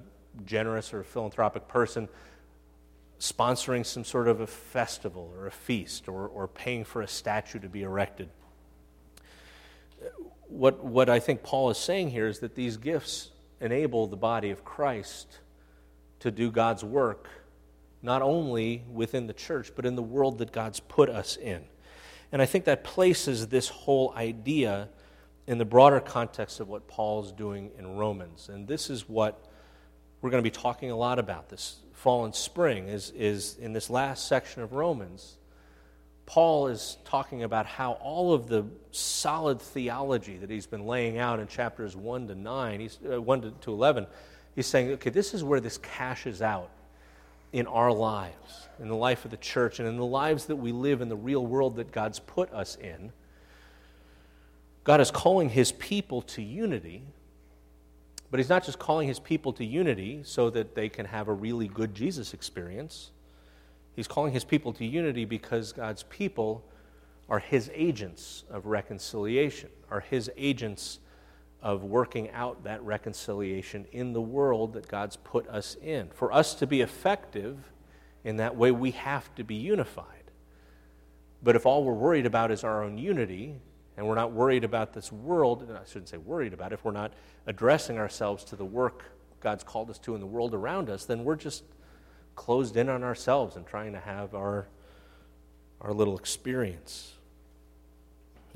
generous 0.46 0.94
or 0.94 1.04
philanthropic 1.04 1.68
person 1.68 2.10
sponsoring 3.20 3.86
some 3.86 4.04
sort 4.04 4.28
of 4.28 4.42
a 4.42 4.48
festival 4.48 5.34
or 5.38 5.48
a 5.48 5.52
feast 5.52 6.08
or, 6.08 6.28
or 6.28 6.48
paying 6.48 6.84
for 6.84 7.02
a 7.02 7.08
statue 7.08 7.60
to 7.60 7.70
be 7.70 7.82
erected. 7.82 8.30
What, 10.48 10.84
what 10.84 11.10
I 11.10 11.20
think 11.20 11.44
Paul 11.44 11.70
is 11.70 11.78
saying 11.78 12.12
here 12.12 12.28
is 12.28 12.40
that 12.40 12.56
these 12.56 12.78
gifts 12.78 13.32
enable 13.60 14.08
the 14.08 14.18
body 14.18 14.52
of 14.52 14.64
Christ 14.64 15.40
to 16.20 16.30
do 16.30 16.52
God's 16.52 16.84
work, 16.84 17.28
not 18.02 18.22
only 18.22 18.84
within 18.92 19.28
the 19.28 19.34
church, 19.34 19.72
but 19.76 19.86
in 19.86 19.96
the 19.96 20.04
world 20.04 20.38
that 20.40 20.52
God's 20.52 20.82
put 20.82 21.10
us 21.10 21.38
in. 21.38 21.64
And 22.32 22.42
I 22.42 22.46
think 22.46 22.66
that 22.66 22.84
places 22.84 23.48
this 23.48 23.70
whole 23.70 24.14
idea 24.16 24.90
in 25.48 25.58
the 25.58 25.66
broader 25.66 26.00
context 26.00 26.60
of 26.60 26.68
what 26.68 26.88
Paul's 26.88 27.32
doing 27.32 27.72
in 27.78 27.98
Romans. 27.98 28.50
And 28.50 28.68
this 28.68 28.90
is 28.90 29.08
what 29.08 29.46
we're 30.22 30.30
going 30.30 30.44
to 30.44 30.50
be 30.50 30.54
talking 30.54 30.92
a 30.92 30.96
lot 30.96 31.20
about 31.20 31.50
this 31.50 31.78
fall 31.94 32.26
and 32.26 32.36
spring, 32.36 32.90
is, 32.90 33.12
is 33.12 33.56
in 33.58 33.74
this 33.74 33.90
last 33.90 34.28
section 34.28 34.62
of 34.62 34.74
Romans. 34.74 35.38
Paul 36.26 36.68
is 36.68 36.98
talking 37.06 37.44
about 37.44 37.66
how 37.66 37.94
all 37.94 38.34
of 38.34 38.48
the 38.48 38.66
solid 38.92 39.62
theology 39.62 40.38
that 40.38 40.50
he's 40.50 40.68
been 40.68 40.86
laying 40.86 41.18
out 41.18 41.40
in 41.40 41.48
chapters 41.48 41.96
1 41.96 42.28
to 42.28 42.36
9, 42.36 42.80
he's, 42.82 43.00
uh, 43.10 43.22
1 43.22 43.42
to, 43.42 43.52
to 43.52 43.72
11, 43.72 44.06
he's 44.54 44.68
saying, 44.68 44.92
okay, 44.92 45.10
this 45.10 45.34
is 45.34 45.44
where 45.44 45.62
this 45.62 45.78
cashes 45.78 46.42
out 46.42 46.70
in 47.54 47.68
our 47.68 47.92
lives, 47.92 48.68
in 48.80 48.88
the 48.88 48.96
life 48.96 49.26
of 49.26 49.32
the 49.32 49.38
church, 49.38 49.80
and 49.80 49.88
in 49.88 49.98
the 49.98 50.06
lives 50.06 50.46
that 50.46 50.56
we 50.56 50.72
live 50.72 51.02
in 51.02 51.10
the 51.10 51.16
real 51.16 51.46
world 51.46 51.76
that 51.78 51.92
God's 51.92 52.20
put 52.20 52.52
us 52.54 52.76
in. 52.76 53.12
God 54.84 55.02
is 55.02 55.12
calling 55.12 55.50
his 55.50 55.72
people 55.72 56.22
to 56.24 56.42
unity, 56.42 57.04
but 58.32 58.40
he's 58.40 58.50
not 58.50 58.66
just 58.66 58.80
calling 58.80 59.08
his 59.08 59.20
people 59.20 59.54
to 59.54 59.66
unity 59.66 60.22
so 60.24 60.50
that 60.50 60.76
they 60.76 60.90
can 60.90 61.06
have 61.06 61.28
a 61.28 61.34
really 61.34 61.68
good 61.68 61.94
Jesus 61.94 62.34
experience. 62.34 63.12
He's 63.96 64.08
calling 64.08 64.32
his 64.32 64.44
people 64.44 64.74
to 64.74 64.86
unity 64.86 65.26
because 65.26 65.74
God's 65.74 66.04
people 66.04 66.64
are 67.30 67.40
his 67.40 67.70
agents 67.74 68.44
of 68.50 68.66
reconciliation, 68.66 69.70
are 69.90 70.00
his 70.00 70.32
agents 70.38 71.00
of 71.62 71.84
working 71.84 72.30
out 72.32 72.64
that 72.64 72.82
reconciliation 72.84 73.86
in 73.92 74.14
the 74.14 74.22
world 74.22 74.74
that 74.74 74.88
God's 74.88 75.18
put 75.18 75.48
us 75.48 75.76
in. 75.82 76.10
For 76.10 76.32
us 76.32 76.54
to 76.56 76.68
be 76.68 76.82
effective 76.82 77.58
in 78.24 78.38
that 78.38 78.56
way, 78.56 78.72
we 78.72 78.92
have 78.92 79.34
to 79.36 79.44
be 79.44 79.56
unified. 79.56 80.06
But 81.42 81.56
if 81.56 81.66
all 81.66 81.84
we're 81.84 81.94
worried 81.94 82.26
about 82.26 82.52
is 82.52 82.64
our 82.64 82.84
own 82.84 82.98
unity, 82.98 83.56
and 83.96 84.08
we're 84.08 84.16
not 84.16 84.32
worried 84.32 84.64
about 84.64 84.94
this 84.94 85.12
world, 85.12 85.64
and 85.64 85.78
I 85.78 85.84
shouldn't 85.86 86.10
say 86.10 86.18
worried 86.18 86.54
about, 86.54 86.74
if 86.74 86.86
we're 86.86 86.92
not 86.92 87.14
addressing 87.48 87.98
ourselves 87.98 88.44
to 88.46 88.56
the 88.56 88.66
work 88.66 89.04
God's 89.40 89.64
called 89.64 89.90
us 89.90 90.00
to 90.00 90.16
in 90.16 90.20
the 90.20 90.28
world 90.28 90.54
around 90.54 90.90
us, 90.90 91.06
then 91.06 91.24
we're 91.24 91.36
just 91.36 91.64
closed 92.36 92.78
in 92.78 92.90
on 92.90 93.04
ourselves 93.04 93.56
and 93.56 93.66
trying 93.66 93.94
to 93.94 94.00
have 94.00 94.34
our, 94.34 94.68
our 95.82 95.94
little 95.94 96.18
experience. 96.18 97.14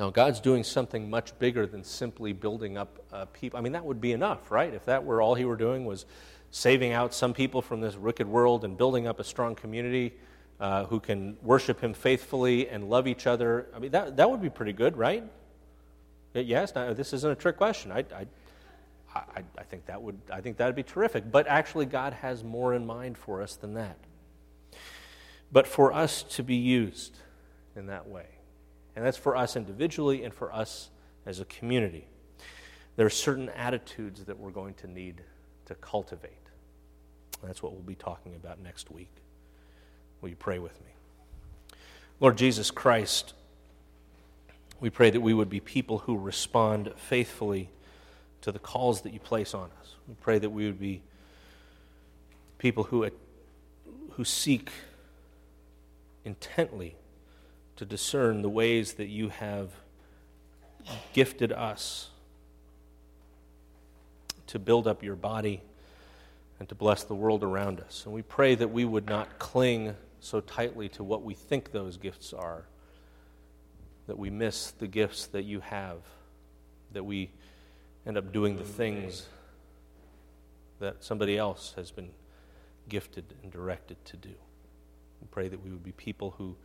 Now, 0.01 0.09
God's 0.09 0.39
doing 0.39 0.63
something 0.63 1.11
much 1.11 1.37
bigger 1.37 1.67
than 1.67 1.83
simply 1.83 2.33
building 2.33 2.75
up 2.75 3.05
uh, 3.13 3.25
people. 3.25 3.59
I 3.59 3.61
mean, 3.61 3.73
that 3.73 3.85
would 3.85 4.01
be 4.01 4.13
enough, 4.13 4.49
right? 4.49 4.73
If 4.73 4.85
that 4.85 5.05
were 5.05 5.21
all 5.21 5.35
He 5.35 5.45
were 5.45 5.55
doing 5.55 5.85
was 5.85 6.07
saving 6.49 6.91
out 6.91 7.13
some 7.13 7.35
people 7.35 7.61
from 7.61 7.81
this 7.81 7.95
wicked 7.95 8.27
world 8.27 8.65
and 8.65 8.75
building 8.75 9.05
up 9.05 9.19
a 9.19 9.23
strong 9.23 9.53
community 9.53 10.13
uh, 10.59 10.85
who 10.85 10.99
can 10.99 11.37
worship 11.43 11.79
Him 11.79 11.93
faithfully 11.93 12.67
and 12.67 12.89
love 12.89 13.07
each 13.07 13.27
other, 13.27 13.67
I 13.75 13.77
mean, 13.77 13.91
that, 13.91 14.17
that 14.17 14.31
would 14.31 14.41
be 14.41 14.49
pretty 14.49 14.73
good, 14.73 14.97
right? 14.97 15.23
Yes, 16.33 16.71
this 16.71 17.13
isn't 17.13 17.31
a 17.31 17.35
trick 17.35 17.57
question. 17.57 17.91
I, 17.91 17.99
I, 17.99 18.25
I, 19.13 19.43
I 19.55 19.63
think 19.65 19.85
that 19.85 20.01
would 20.01 20.17
I 20.33 20.41
think 20.41 20.57
that 20.57 20.65
would 20.65 20.75
be 20.75 20.81
terrific. 20.81 21.31
But 21.31 21.45
actually, 21.45 21.85
God 21.85 22.13
has 22.13 22.43
more 22.43 22.73
in 22.73 22.87
mind 22.87 23.19
for 23.19 23.39
us 23.43 23.55
than 23.55 23.75
that. 23.75 23.99
But 25.51 25.67
for 25.67 25.93
us 25.93 26.23
to 26.23 26.43
be 26.43 26.55
used 26.55 27.19
in 27.75 27.85
that 27.85 28.07
way, 28.07 28.25
and 28.95 29.05
that's 29.05 29.17
for 29.17 29.35
us 29.35 29.55
individually 29.55 30.23
and 30.23 30.33
for 30.33 30.53
us 30.53 30.89
as 31.25 31.39
a 31.39 31.45
community, 31.45 32.07
there 32.95 33.05
are 33.05 33.11
certain 33.11 33.49
attitudes 33.49 34.25
that 34.25 34.37
we're 34.37 34.51
going 34.51 34.73
to 34.75 34.87
need 34.87 35.21
to 35.65 35.75
cultivate. 35.75 36.31
That's 37.43 37.63
what 37.63 37.73
we'll 37.73 37.81
be 37.81 37.95
talking 37.95 38.35
about 38.35 38.59
next 38.59 38.91
week. 38.91 39.09
Will 40.21 40.29
you 40.29 40.35
pray 40.35 40.59
with 40.59 40.79
me? 40.81 40.91
Lord 42.19 42.37
Jesus 42.37 42.69
Christ, 42.69 43.33
we 44.79 44.89
pray 44.89 45.09
that 45.09 45.21
we 45.21 45.33
would 45.33 45.49
be 45.49 45.59
people 45.59 45.99
who 45.99 46.17
respond 46.17 46.91
faithfully 46.95 47.69
to 48.41 48.51
the 48.51 48.59
calls 48.59 49.01
that 49.01 49.13
you 49.13 49.19
place 49.19 49.53
on 49.53 49.69
us. 49.79 49.95
We 50.07 50.15
pray 50.21 50.39
that 50.39 50.49
we 50.49 50.65
would 50.65 50.79
be 50.79 51.01
people 52.57 52.83
who, 52.83 53.09
who 54.11 54.23
seek 54.23 54.71
intently 56.25 56.95
to 57.81 57.85
discern 57.87 58.43
the 58.43 58.49
ways 58.49 58.93
that 58.93 59.07
you 59.07 59.29
have 59.29 59.71
gifted 61.13 61.51
us 61.51 62.11
to 64.45 64.59
build 64.59 64.85
up 64.85 65.01
your 65.01 65.15
body 65.15 65.63
and 66.59 66.69
to 66.69 66.75
bless 66.75 67.03
the 67.03 67.15
world 67.15 67.41
around 67.41 67.79
us. 67.79 68.03
And 68.05 68.13
we 68.13 68.21
pray 68.21 68.53
that 68.53 68.67
we 68.67 68.85
would 68.85 69.09
not 69.09 69.39
cling 69.39 69.95
so 70.19 70.41
tightly 70.41 70.89
to 70.89 71.03
what 71.03 71.23
we 71.23 71.33
think 71.33 71.71
those 71.71 71.97
gifts 71.97 72.33
are, 72.33 72.65
that 74.05 74.19
we 74.19 74.29
miss 74.29 74.69
the 74.69 74.85
gifts 74.85 75.25
that 75.25 75.45
you 75.45 75.61
have, 75.61 75.97
that 76.91 77.03
we 77.03 77.31
end 78.05 78.15
up 78.15 78.31
doing 78.31 78.57
the 78.57 78.63
things 78.63 79.25
that 80.79 81.03
somebody 81.03 81.35
else 81.35 81.73
has 81.77 81.89
been 81.89 82.11
gifted 82.89 83.25
and 83.41 83.51
directed 83.51 83.97
to 84.05 84.17
do. 84.17 84.35
We 85.19 85.27
pray 85.31 85.47
that 85.47 85.63
we 85.63 85.71
would 85.71 85.83
be 85.83 85.93
people 85.93 86.35
who 86.37 86.55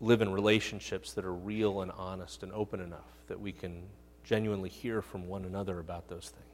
live 0.00 0.20
in 0.20 0.32
relationships 0.32 1.12
that 1.12 1.24
are 1.24 1.32
real 1.32 1.80
and 1.80 1.90
honest 1.92 2.42
and 2.42 2.52
open 2.52 2.80
enough 2.80 3.24
that 3.28 3.40
we 3.40 3.52
can 3.52 3.82
genuinely 4.24 4.68
hear 4.68 5.00
from 5.00 5.28
one 5.28 5.44
another 5.44 5.78
about 5.78 6.08
those 6.08 6.32
things. 6.34 6.44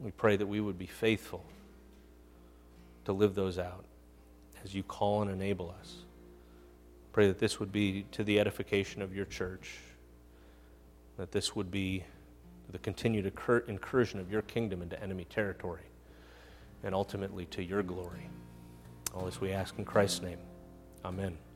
We 0.00 0.10
pray 0.10 0.36
that 0.36 0.46
we 0.46 0.60
would 0.60 0.78
be 0.78 0.86
faithful 0.86 1.44
to 3.04 3.12
live 3.12 3.34
those 3.34 3.58
out 3.58 3.84
as 4.64 4.74
you 4.74 4.82
call 4.82 5.22
and 5.22 5.30
enable 5.30 5.74
us. 5.80 5.96
Pray 7.12 7.26
that 7.26 7.38
this 7.38 7.60
would 7.60 7.72
be 7.72 8.06
to 8.12 8.24
the 8.24 8.40
edification 8.40 9.02
of 9.02 9.14
your 9.14 9.26
church 9.26 9.78
that 11.18 11.30
this 11.30 11.54
would 11.54 11.70
be 11.70 12.04
the 12.70 12.78
continued 12.78 13.30
incursion 13.68 14.18
of 14.18 14.30
your 14.30 14.42
kingdom 14.42 14.82
into 14.82 15.00
enemy 15.02 15.24
territory 15.24 15.82
and 16.82 16.94
ultimately 16.94 17.44
to 17.46 17.62
your 17.62 17.82
glory. 17.82 18.28
All 19.14 19.26
this 19.26 19.40
we 19.40 19.52
ask 19.52 19.78
in 19.78 19.84
Christ's 19.84 20.22
name. 20.22 20.38
Amen. 21.04 21.51